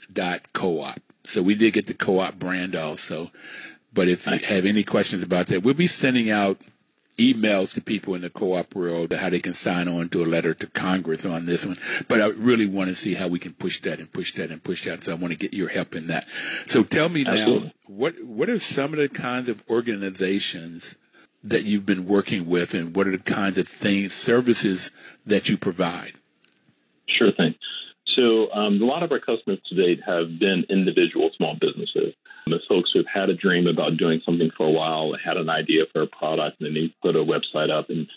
[1.24, 3.30] So we did get the co-op brand also.
[3.94, 6.58] But if you have any questions about that, we'll be sending out
[7.20, 10.56] emails to people in the co-op world how they can sign on to a letter
[10.56, 11.78] to Congress on this one.
[12.08, 14.64] But I really want to see how we can push that and push that and
[14.64, 15.04] push that.
[15.04, 16.26] So I want to get your help in that.
[16.66, 17.68] So tell me Absolutely.
[17.68, 20.96] now, what what are some of the kinds of organizations
[21.44, 24.92] that you've been working with, and what are the kinds of things, services
[25.26, 26.14] that you provide?
[27.08, 27.56] Sure thing.
[28.16, 32.14] So um, a lot of our customers to date have been individual small businesses.
[32.46, 35.50] The folks who have had a dream about doing something for a while, had an
[35.50, 38.08] idea for a product, and they put a website up, and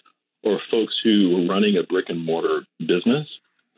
[0.42, 3.28] or folks who are running a brick and mortar business,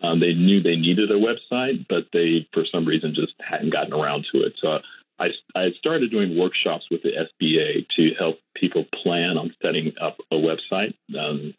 [0.03, 3.93] Um, they knew they needed a website, but they, for some reason, just hadn't gotten
[3.93, 4.55] around to it.
[4.61, 4.79] So
[5.19, 10.19] I, I started doing workshops with the SBA to help people plan on setting up
[10.31, 10.95] a website.
[11.19, 11.55] Um,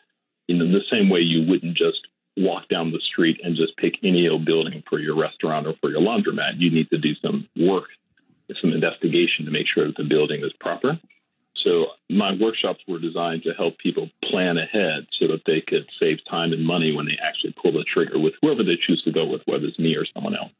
[0.48, 4.28] in the same way you wouldn't just walk down the street and just pick any
[4.28, 6.54] old building for your restaurant or for your laundromat.
[6.58, 7.89] You need to do some work,
[8.62, 11.00] some investigation to make sure that the building is proper.
[11.63, 16.19] So my workshops were designed to help people plan ahead so that they could save
[16.30, 19.26] time and money when they actually pull the trigger with whoever they choose to go
[19.26, 20.52] with, whether it's me or someone else.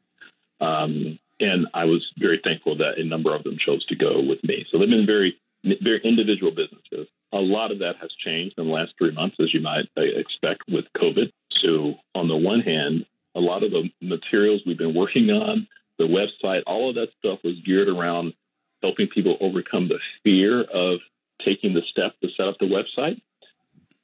[0.60, 4.44] Um, and I was very thankful that a number of them chose to go with
[4.44, 4.66] me.
[4.70, 7.08] So they've been very, very individual businesses.
[7.32, 10.02] A lot of that has changed in the last three months, as you might uh,
[10.02, 11.32] expect with COVID.
[11.62, 15.66] So on the one hand, a lot of the materials we've been working on,
[15.98, 18.34] the website, all of that stuff was geared around
[18.82, 21.00] helping people overcome the fear of
[21.44, 23.20] taking the step to set up the website.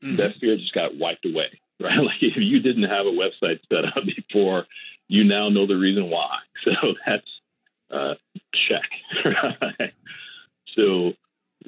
[0.02, 0.16] Mm-hmm.
[0.16, 1.98] That fear just got wiped away, right?
[1.98, 4.66] Like if you didn't have a website set up before,
[5.08, 6.38] you now know the reason why.
[6.64, 7.28] So that's
[7.92, 8.14] uh,
[8.52, 9.92] check.
[10.76, 11.14] So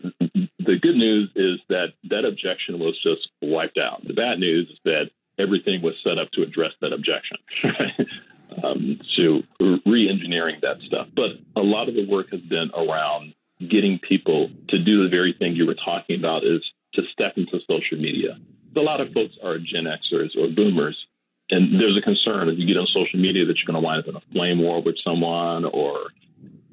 [0.03, 4.07] the good news is that that objection was just wiped out.
[4.07, 7.38] The bad news is that everything was set up to address that objection.
[8.62, 9.42] um, so
[9.87, 11.09] re-engineering that stuff.
[11.14, 15.33] But a lot of the work has been around getting people to do the very
[15.33, 16.62] thing you were talking about is
[16.94, 18.38] to step into social media.
[18.77, 20.96] A lot of folks are Gen Xers or boomers,
[21.51, 24.01] and there's a concern if you get on social media that you're going to wind
[24.01, 26.09] up in a flame war with someone or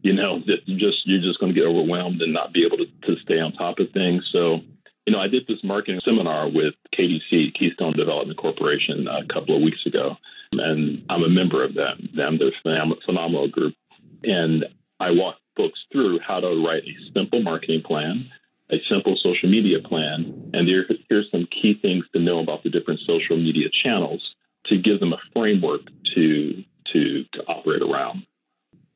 [0.02, 2.86] you know that just you're just going to get overwhelmed and not be able to,
[3.08, 4.28] to stay on top of things.
[4.32, 4.60] So
[5.06, 9.56] you know i did this marketing seminar with kdc keystone development corporation uh, a couple
[9.56, 10.18] of weeks ago.
[10.54, 12.10] And i'm a member of them.
[12.16, 13.76] Them they're phenomenal group.
[14.24, 14.66] And
[15.00, 18.30] i walked folks through how to write a simple marketing plan
[18.72, 20.50] a simple social media plan.
[20.54, 24.34] And here's some key things to know about the different social media channels
[24.70, 25.82] to give them a framework
[26.16, 28.26] to to to operate around.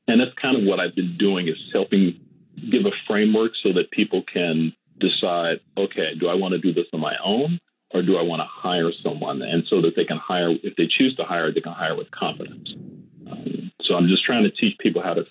[0.08, 2.20] And that's kind of what I've been doing is helping
[2.72, 6.88] give a framework so that people can decide, okay, do I want to do this
[6.94, 7.60] on my own
[7.92, 9.42] or do I want to hire someone?
[9.42, 12.12] And so that they can hire, if they choose to hire, they can hire with
[12.12, 12.70] confidence.
[13.30, 15.26] Um, so I'm just trying to teach people how to,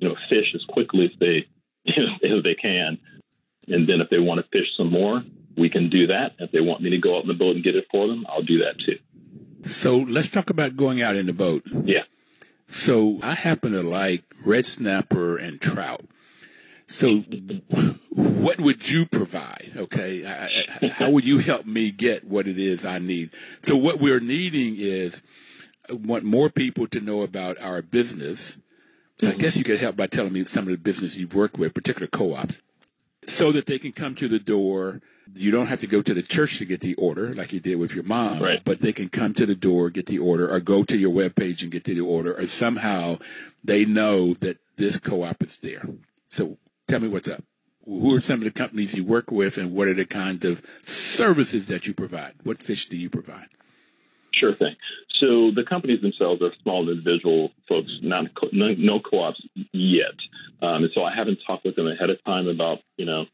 [0.00, 1.46] you know, fish as quickly as they
[1.88, 2.98] as they can,
[3.66, 5.22] and then if they want to fish some more,
[5.56, 6.32] we can do that.
[6.38, 8.24] If they want me to go out in the boat and get it for them,
[8.28, 8.98] I'll do that too.
[9.62, 11.62] So let's talk about going out in the boat.
[11.84, 12.04] Yeah.
[12.66, 16.04] So I happen to like red snapper and trout.
[16.86, 17.20] So
[18.10, 19.70] what would you provide?
[19.76, 20.22] Okay.
[20.92, 23.30] how would you help me get what it is I need?
[23.60, 25.22] So what we're needing is
[25.88, 28.58] I want more people to know about our business.
[29.18, 29.40] So I mm-hmm.
[29.40, 32.08] guess you could help by telling me some of the business you've worked with, particular
[32.08, 32.60] co-ops,
[33.26, 35.00] so that they can come to the door
[35.34, 37.78] you don't have to go to the church to get the order like you did
[37.78, 38.62] with your mom, right.
[38.64, 41.62] but they can come to the door, get the order, or go to your webpage
[41.62, 43.16] and get to the order, or somehow
[43.64, 45.82] they know that this co-op is there.
[46.28, 47.42] So tell me what's up.
[47.84, 50.62] Who are some of the companies you work with, and what are the kind of
[50.84, 52.34] services that you provide?
[52.44, 53.48] What fish do you provide?
[54.32, 54.76] Sure thing.
[55.18, 59.40] So the companies themselves are small individual folks, not no, no co-ops
[59.72, 60.14] yet.
[60.60, 63.26] Um, and so I haven't talked with them ahead of time about you know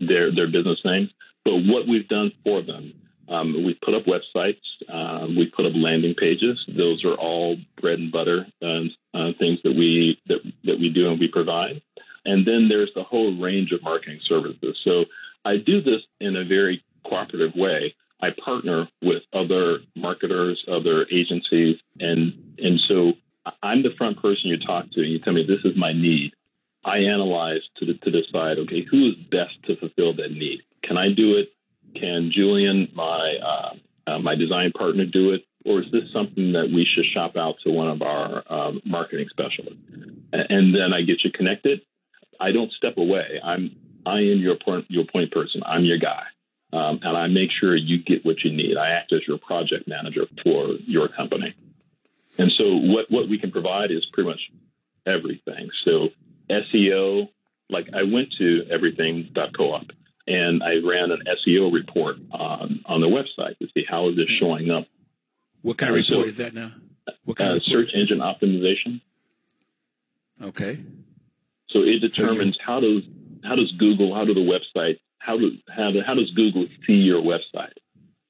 [0.00, 1.10] their their business names.
[1.44, 2.92] But what we've done for them,
[3.28, 4.60] um, we've put up websites,
[4.92, 6.64] um, we've put up landing pages.
[6.68, 8.80] Those are all bread and butter uh,
[9.14, 11.82] uh, things that we that that we do and we provide.
[12.24, 14.78] And then there's the whole range of marketing services.
[14.84, 15.04] So
[15.44, 17.94] I do this in a very cooperative way.
[18.20, 23.12] I partner with other marketers, other agencies, and and so
[23.62, 26.32] I'm the front person you talk to, and you tell me this is my need.
[26.84, 30.62] I analyze to, to decide, okay, who is best to fulfill that need?
[30.82, 31.52] Can I do it?
[31.94, 33.74] Can Julian, my uh,
[34.06, 35.44] uh, my design partner, do it?
[35.64, 39.26] Or is this something that we should shop out to one of our um, marketing
[39.30, 39.80] specialists?
[40.32, 41.80] And then I get you connected.
[42.40, 43.40] I don't step away.
[43.42, 43.76] I'm
[44.06, 45.62] I am your point your point person.
[45.66, 46.24] I'm your guy.
[46.72, 48.76] Um, and I make sure you get what you need.
[48.76, 51.54] I act as your project manager for your company.
[52.36, 54.50] And so what, what we can provide is pretty much
[55.06, 55.70] everything.
[55.84, 56.10] So
[56.50, 57.28] SEO,
[57.70, 59.92] like I went to everything.coop
[60.26, 64.28] and I ran an SEO report on, on the website to see how is this
[64.40, 64.86] showing up.
[65.62, 66.70] What kind of report so, is that now?
[67.24, 69.00] What kind uh, of search engine optimization.
[70.42, 70.78] Okay.
[71.70, 73.02] So it determines so how does
[73.44, 76.94] how does Google, how do the website, how do how, do, how does Google see
[76.94, 77.72] your website?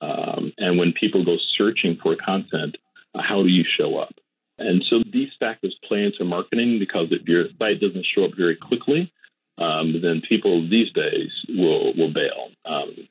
[0.01, 2.77] Um, and when people go searching for content,
[3.15, 4.15] uh, how do you show up?
[4.59, 8.57] And so these factors play into marketing because if your site doesn't show up very
[8.57, 9.13] quickly,
[9.59, 12.49] um, then people these days will will bail.
[12.65, 13.09] Um,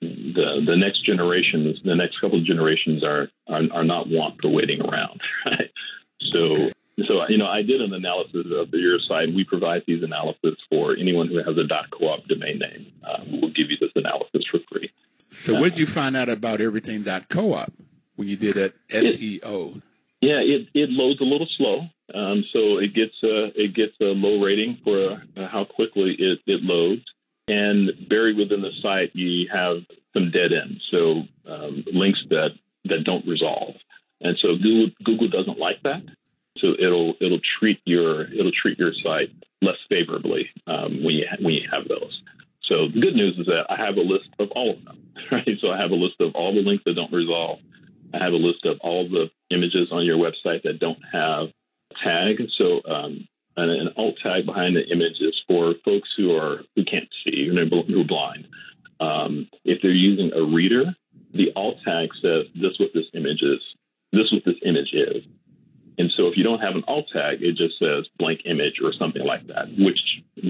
[0.00, 4.48] the the next generations, the next couple of generations are are, are not want for
[4.48, 5.70] waiting around, right?
[6.30, 6.70] So.
[7.08, 9.34] So, you know, I did an analysis of your site.
[9.34, 12.92] We provide these analysis for anyone who has a .coop domain name.
[13.02, 14.90] Um, we'll give you this analysis for free.
[15.30, 17.72] So, what did you find out about everything .coop
[18.16, 19.80] when you did that SEO?
[20.20, 21.82] Yeah, it, it loads a little slow.
[22.14, 26.40] Um, so it gets a, it gets a low rating for uh, how quickly it,
[26.46, 27.02] it loads.
[27.48, 29.78] And buried within the site, you have
[30.14, 32.50] some dead ends, so um, links that,
[32.84, 33.74] that don't resolve.
[34.20, 36.02] And so Google, Google doesn't like that.
[36.58, 39.30] So it'll it'll treat your it'll treat your site
[39.62, 42.22] less favorably um, when you ha- when you have those.
[42.64, 44.96] So the good news is that I have a list of all of them.
[45.30, 45.58] Right.
[45.60, 47.60] So I have a list of all the links that don't resolve.
[48.12, 51.48] I have a list of all the images on your website that don't have
[51.90, 52.42] a tag.
[52.56, 56.84] So um, an, an, alt tag behind the image is for folks who are who
[56.84, 58.48] can't see, who are blind.
[59.00, 60.94] Um, if they're using a reader,
[61.32, 63.60] the alt tag says this what this image is.
[64.12, 65.24] This what this image is.
[65.98, 68.92] And so if you don't have an alt tag, it just says blank image or
[68.92, 70.00] something like that, which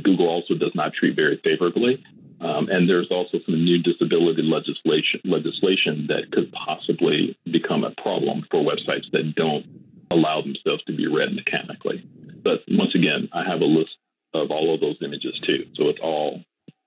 [0.04, 2.04] Google also does not treat very favorably.
[2.40, 8.46] Um, and there's also some new disability legislation legislation that could possibly become a problem
[8.50, 9.66] for websites that don't
[10.10, 12.02] allow themselves to be read mechanically.
[12.42, 13.96] But once again, I have a list
[14.32, 16.42] of all of those images too, so it's all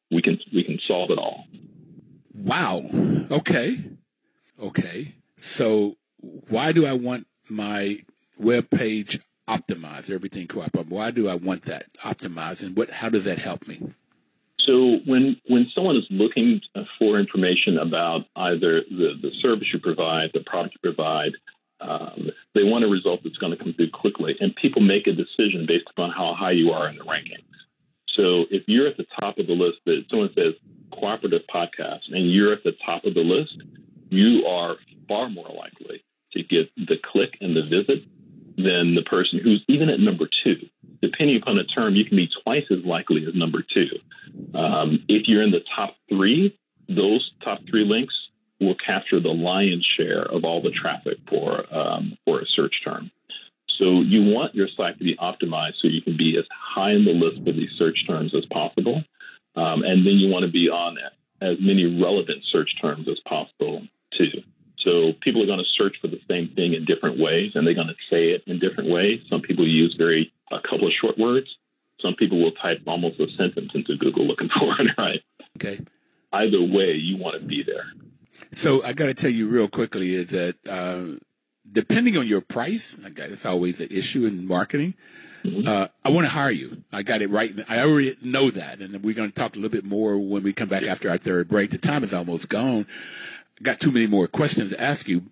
[0.10, 1.45] we can we can solve it all.
[2.34, 2.84] Wow.
[3.32, 3.78] Okay.
[4.62, 5.16] Okay.
[5.38, 5.97] So
[6.49, 7.97] why do I want my
[8.39, 10.10] web page optimized?
[10.10, 10.76] Everything co-op.
[10.88, 12.89] Why do I want that optimized, and what?
[12.89, 13.93] How does that help me?
[14.66, 16.61] So when when someone is looking
[16.97, 21.34] for information about either the, the service you provide, the product you provide,
[21.82, 25.11] um, they want a result that's going to come through quickly, and people make a
[25.11, 27.43] decision based upon how high you are in the rankings.
[28.16, 30.53] So if you're at the top of the list, that someone says
[30.91, 33.57] cooperative podcast, and you're at the top of the list,
[34.09, 34.76] you are
[35.07, 36.03] far more likely
[36.34, 38.05] to get the click and the visit
[38.55, 40.57] than the person who's even at number two.
[41.04, 43.89] Depending upon the term, you can be twice as likely as number two.
[44.58, 48.14] Um, if you're in the top three, those top three links
[48.62, 53.12] will capture the lion's share of all the traffic for um, for a search term.
[53.78, 57.04] So you want your site to be optimized so you can be as high in
[57.04, 59.04] the list of these search terms as possible,
[59.58, 60.97] um, and then you want to be on
[61.41, 63.82] as many relevant search terms as possible
[64.18, 64.41] too.
[64.78, 67.74] So people are going to search for the same thing in different ways, and they're
[67.74, 69.20] going to say it in different ways.
[69.30, 71.56] Some people use very a couple of short words.
[72.02, 74.91] Some people will type almost a sentence into Google looking for it.
[74.98, 75.22] Right?
[75.58, 75.80] Okay.
[76.32, 77.86] Either way, you want to be there.
[78.52, 81.20] So I got to tell you real quickly is that uh,
[81.72, 84.96] depending on your price, I got it's always an issue in marketing.
[85.44, 85.68] Mm-hmm.
[85.68, 86.84] Uh, I want to hire you.
[86.91, 87.52] I got it right.
[87.70, 90.54] I already know that, and we're going to talk a little bit more when we
[90.54, 91.72] come back after our third break.
[91.72, 92.86] The time is almost gone.
[93.60, 95.24] I got too many more questions to ask you,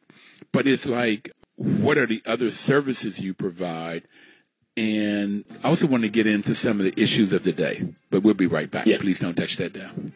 [0.52, 4.04] but it's like, what are the other services you provide?
[4.82, 8.24] And I also want to get into some of the issues of the day, but
[8.24, 8.88] we'll be right back.
[8.88, 8.98] Yeah.
[8.98, 10.12] Please don't touch that down.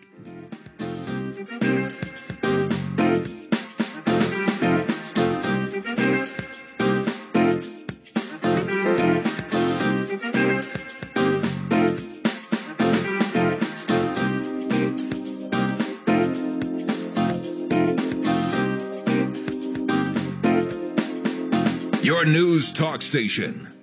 [22.03, 23.74] Your news talk station.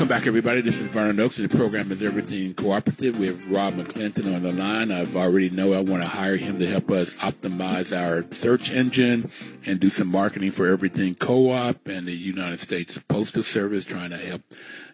[0.00, 0.62] Welcome back, everybody.
[0.62, 3.18] This is Vernon Oakes, and the program is Everything Cooperative.
[3.18, 4.90] We have Rob McClinton on the line.
[4.90, 9.30] I've already know I want to hire him to help us optimize our search engine
[9.66, 14.16] and do some marketing for Everything Co-op and the United States Postal Service, trying to
[14.16, 14.40] help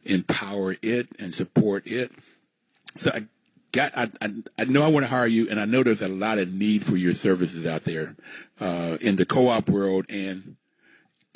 [0.02, 2.10] empower it and support it.
[2.96, 3.26] So I
[3.70, 6.08] got, I, I, I, know I want to hire you, and I know there's a
[6.08, 8.16] lot of need for your services out there
[8.60, 10.56] uh, in the co-op world and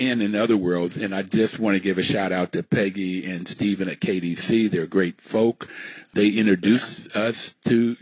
[0.01, 0.97] and in other worlds.
[0.97, 4.71] And I just want to give a shout out to Peggy and Stephen at KDC.
[4.71, 5.69] They're great folk.
[6.15, 7.97] They introduced us to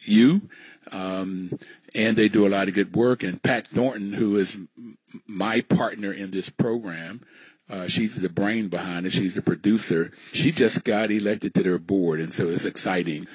[0.00, 0.48] you,
[0.92, 1.50] um,
[1.94, 3.22] and they do a lot of good work.
[3.22, 4.60] And Pat Thornton, who is
[5.26, 7.20] my partner in this program,
[7.70, 9.12] uh, she's the brain behind it.
[9.12, 10.10] She's the producer.
[10.32, 13.26] She just got elected to their board, and so it's exciting.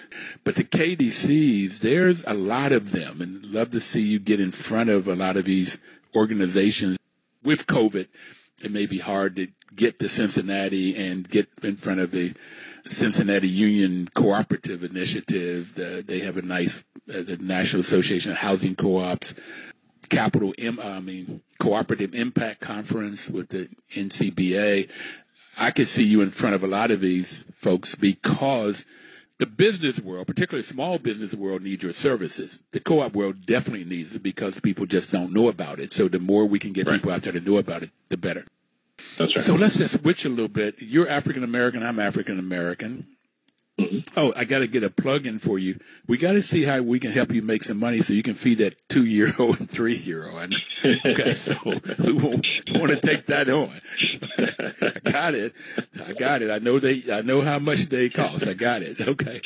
[0.44, 4.52] But the KDCs, there's a lot of them, and love to see you get in
[4.52, 5.80] front of a lot of these
[6.16, 7.00] organizations.
[7.44, 8.08] With COVID,
[8.64, 12.34] it may be hard to get to Cincinnati and get in front of the
[12.84, 15.76] Cincinnati Union Cooperative Initiative.
[15.76, 19.36] The, they have a nice, uh, the National Association of Housing Co-ops
[20.10, 24.92] capital, M, I mean, cooperative impact conference with the NCBA.
[25.60, 28.86] I could see you in front of a lot of these folks because
[29.40, 32.62] the business world, particularly small business world, needs your services.
[32.72, 35.94] The co-op world definitely needs it because people just don't know about it.
[35.94, 36.96] So the more we can get right.
[36.96, 38.46] people out there to know about it, the better.
[39.18, 39.44] That's right.
[39.44, 40.76] So let's just switch a little bit.
[40.80, 41.84] You're African American.
[41.84, 43.08] I'm African American.
[43.80, 44.20] Mm-hmm.
[44.20, 45.80] Oh, I got to get a plug in for you.
[46.08, 48.34] We got to see how we can help you make some money so you can
[48.34, 50.54] feed that two year old and three year old.
[50.84, 51.56] Okay, so
[52.04, 53.70] we won't want to take that on.
[55.06, 55.54] I got it.
[56.06, 56.52] I got it.
[56.52, 57.04] I know they.
[57.12, 58.48] I know how much they cost.
[58.48, 59.08] I got it.
[59.08, 59.42] Okay,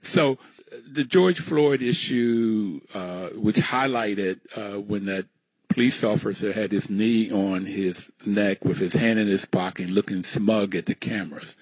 [0.00, 0.38] so
[0.86, 5.26] the George Floyd issue, uh, which highlighted uh, when that
[5.68, 10.22] police officer had his knee on his neck with his hand in his pocket, looking
[10.22, 11.56] smug at the cameras,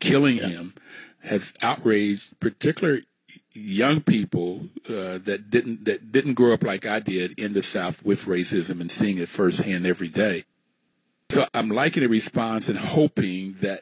[0.00, 0.48] killing yeah.
[0.48, 0.74] him
[1.24, 2.98] has outraged particular
[3.52, 8.04] young people uh, that didn't that didn't grow up like I did in the South
[8.04, 10.44] with racism and seeing it firsthand every day.
[11.30, 13.80] So I'm liking the response and hoping that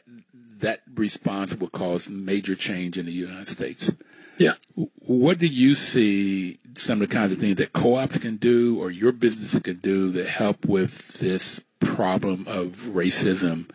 [0.61, 3.93] that response will cause major change in the United States.
[4.38, 4.55] Yeah.
[4.74, 8.90] What do you see some of the kinds of things that co-ops can do or
[8.90, 13.70] your business can do to help with this problem of racism?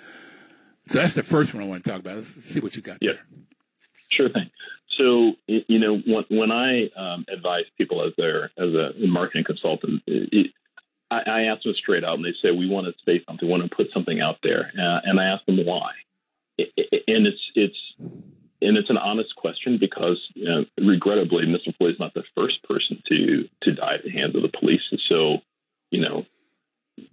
[0.87, 2.15] So that's the first one I want to talk about.
[2.15, 3.13] Let's see what you got yeah.
[3.13, 3.21] there.
[4.11, 4.49] Sure thing.
[4.97, 10.01] So, you know, when, when I um, advise people as their as a marketing consultant,
[10.07, 10.51] it,
[11.11, 13.51] I, I, ask them straight out, and they say we want to say something, we
[13.51, 15.91] want to put something out there, uh, and I ask them why.
[16.57, 21.75] And it's it's and it's an honest question because, you know, regrettably, Mr.
[21.77, 24.81] Floyd is not the first person to to die at the hands of the police,
[24.91, 25.37] and so,
[25.91, 26.25] you know,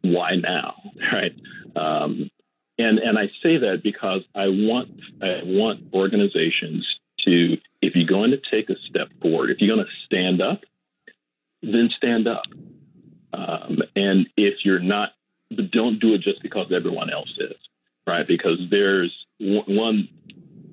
[0.02, 0.76] why now,
[1.12, 1.34] right?
[1.76, 2.30] Um,
[2.78, 4.90] and and I say that because I want
[5.22, 6.86] I want organizations
[7.26, 10.62] to if you're going to take a step forward, if you're going to stand up,
[11.62, 12.44] then stand up.
[13.32, 15.10] Um, and if you're not,
[15.50, 17.56] don't do it just because everyone else is,
[18.06, 18.26] right?
[18.26, 20.08] Because there's one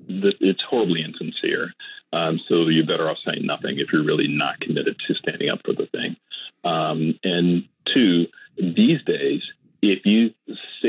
[0.08, 1.74] that it's horribly insincere.
[2.14, 5.62] Um, so you're better off saying nothing if you're really not committed to standing up
[5.66, 6.18] for the thing.
[6.64, 8.28] Um, and two,
[8.58, 9.42] these days,
[9.82, 10.31] if you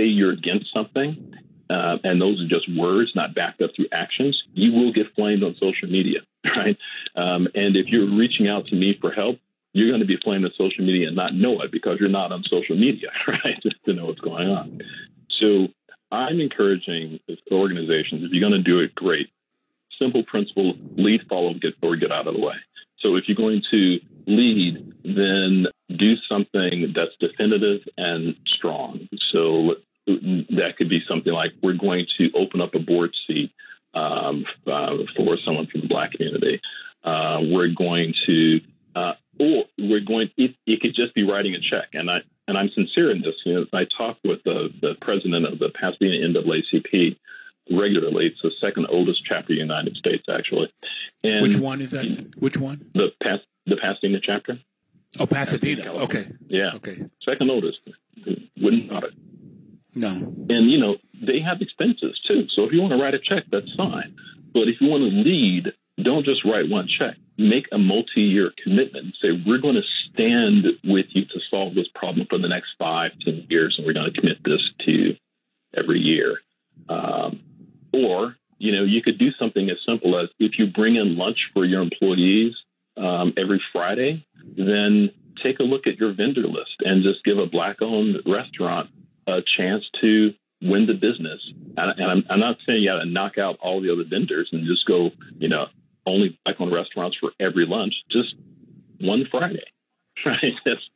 [0.02, 1.34] say you're against something,
[1.70, 5.42] uh, and those are just words, not backed up through actions, you will get flamed
[5.42, 6.76] on social media, right?
[7.16, 9.38] Um, and if you're reaching out to me for help,
[9.72, 12.30] you're going to be flamed on social media and not know it because you're not
[12.30, 13.60] on social media, right?
[13.62, 14.80] Just to know what's going on.
[15.40, 15.68] So
[16.10, 19.28] I'm encouraging organizations, if you're going to do it, great.
[19.98, 22.54] Simple principle, lead, follow, get or get out of the way.
[22.98, 29.08] So if you're going to lead, then do something that's definitive and strong.
[29.32, 29.76] So
[30.06, 33.52] that could be something like we're going to open up a board seat
[33.94, 36.60] um, uh, for someone from the black community.
[37.04, 38.60] Uh, we're going to,
[38.94, 40.30] uh, or we're going.
[40.36, 43.34] It, it, could just be writing a check, and I and I'm sincere in this.
[43.44, 47.16] You know, I talk with the the president of the Pasadena NAACP
[47.70, 48.26] regularly.
[48.26, 50.72] It's the second oldest chapter in the United States, actually.
[51.24, 52.34] And Which one is that?
[52.38, 52.90] Which one?
[52.94, 54.58] The Pas- the Pasadena chapter.
[55.18, 55.82] Oh, Pasadena.
[55.82, 56.24] Pasadena okay.
[56.48, 56.70] Yeah.
[56.76, 56.98] Okay.
[57.24, 57.80] Second oldest.
[58.56, 59.14] Wouldn't thought it.
[59.94, 60.08] No.
[60.48, 62.46] And you know they have expenses too.
[62.54, 64.16] So if you want to write a check, that's fine.
[64.52, 65.72] But if you want to lead,
[66.02, 67.16] don't just write one check.
[67.38, 71.88] Make a multi-year commitment and say we're going to stand with you to solve this
[71.94, 75.16] problem for the next five, ten years, and we're going to commit this to
[75.76, 76.38] every year.
[76.88, 77.40] Um,
[77.92, 81.50] or you know you could do something as simple as if you bring in lunch
[81.52, 82.54] for your employees
[82.96, 84.24] um, every Friday,
[84.56, 85.10] then
[85.42, 88.90] take a look at your vendor list and just give a black-owned restaurant
[89.26, 91.40] a chance to win the business.
[91.76, 94.48] And, and I'm, I'm, not saying you got to knock out all the other vendors
[94.52, 95.66] and just go, you know,
[96.06, 98.34] only black owned restaurants for every lunch, just
[99.00, 99.64] one Friday,
[100.26, 100.54] right?
[100.64, 100.88] That's,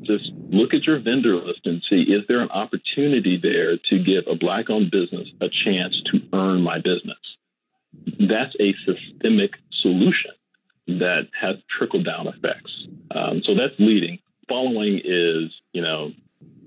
[0.00, 4.24] just look at your vendor list and see is there an opportunity there to give
[4.26, 7.18] a black owned business a chance to earn my business?
[8.18, 10.32] That's a systemic solution
[10.88, 12.86] that has trickle down effects.
[13.14, 14.18] Um, so that's leading.
[14.48, 16.12] Following is, you know,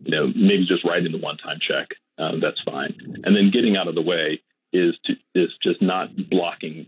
[0.06, 1.90] you know, maybe just writing the one-time check.
[2.18, 3.22] Um, that's fine.
[3.24, 4.42] And then getting out of the way
[4.72, 6.86] is to is just not blocking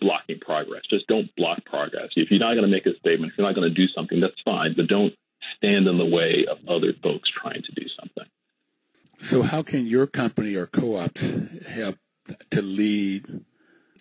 [0.00, 0.82] blocking progress.
[0.88, 2.10] Just don't block progress.
[2.16, 4.20] If you're not going to make a statement, if you're not going to do something,
[4.20, 4.74] that's fine.
[4.76, 5.12] But don't
[5.56, 8.24] stand in the way of other folks trying to do something.
[9.18, 11.96] So, how can your company or co-ops help
[12.50, 13.44] to lead?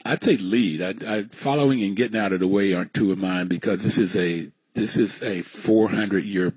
[0.05, 0.82] I'd say lead.
[0.82, 3.97] I, I, following and getting out of the way aren't two of mine because this
[3.97, 6.53] is a this is a 400 year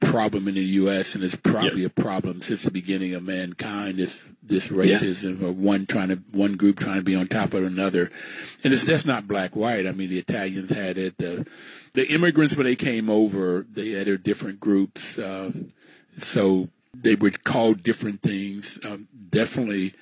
[0.00, 1.14] problem in the U.S.
[1.14, 3.96] and it's probably a problem since the beginning of mankind.
[3.96, 5.48] This this racism yeah.
[5.48, 8.10] or one trying to one group trying to be on top of another,
[8.64, 9.86] and it's that's not black white.
[9.86, 11.18] I mean, the Italians had it.
[11.18, 11.48] The
[11.94, 15.18] the immigrants when they came over, they had their different groups.
[15.18, 15.70] Um,
[16.18, 18.78] so they were called different things.
[18.84, 19.92] Um, definitely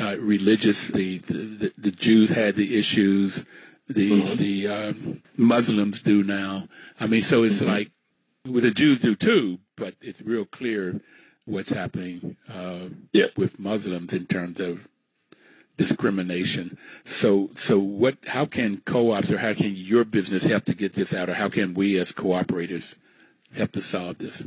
[0.00, 0.88] uh, religious.
[0.88, 3.44] The, the, the Jews had the issues.
[3.88, 4.36] The mm-hmm.
[4.36, 6.64] the um, Muslims do now.
[7.00, 7.72] I mean, so it's mm-hmm.
[7.72, 7.90] like
[8.46, 11.00] well, the Jews do too, but it's real clear
[11.44, 13.26] what's happening uh, yeah.
[13.36, 14.88] with Muslims in terms of
[15.76, 16.78] discrimination.
[17.02, 18.18] So, so what?
[18.28, 21.48] How can co-ops or how can your business help to get this out, or how
[21.48, 22.96] can we as cooperators
[23.56, 24.46] help to solve this?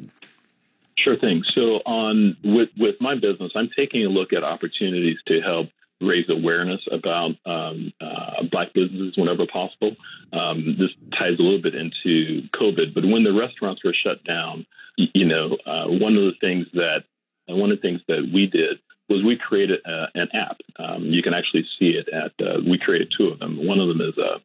[0.98, 1.44] Sure thing.
[1.44, 5.70] So, on with with my business, I'm taking a look at opportunities to help
[6.04, 9.96] raise awareness about um, uh, black businesses whenever possible.
[10.32, 14.66] Um, this ties a little bit into COVID, but when the restaurants were shut down,
[14.98, 17.04] you know, uh, one of the things that
[17.48, 18.80] one of the things that we did
[19.10, 20.58] was we created uh, an app.
[20.78, 22.32] Um, you can actually see it at.
[22.44, 23.66] Uh, we created two of them.
[23.66, 24.40] One of them is uh,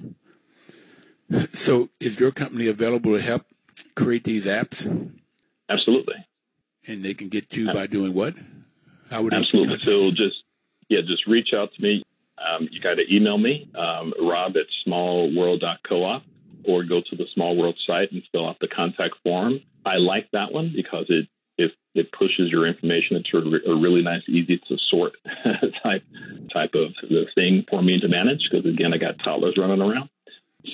[1.51, 3.43] So, is your company available to help
[3.95, 5.11] create these apps?
[5.69, 6.27] Absolutely.
[6.87, 8.35] And they can get you by doing what?
[9.11, 9.58] How would absolutely?
[9.83, 10.43] So just
[10.89, 12.03] yeah, just reach out to me.
[12.39, 16.23] Um, you got to email me, um, Rob at smallworld.coop,
[16.65, 19.61] or go to the Small World site and fill out the contact form.
[19.85, 21.29] I like that one because it
[21.95, 25.15] it, pushes your information into a, really nice, easy to sort
[25.83, 26.05] type
[26.53, 26.95] type of
[27.35, 28.49] thing for me to manage.
[28.51, 30.09] Because again, I got toddlers running around,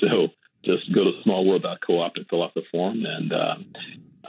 [0.00, 0.28] so
[0.64, 3.04] just go to smallworld.coop and fill out the form.
[3.06, 3.54] And uh,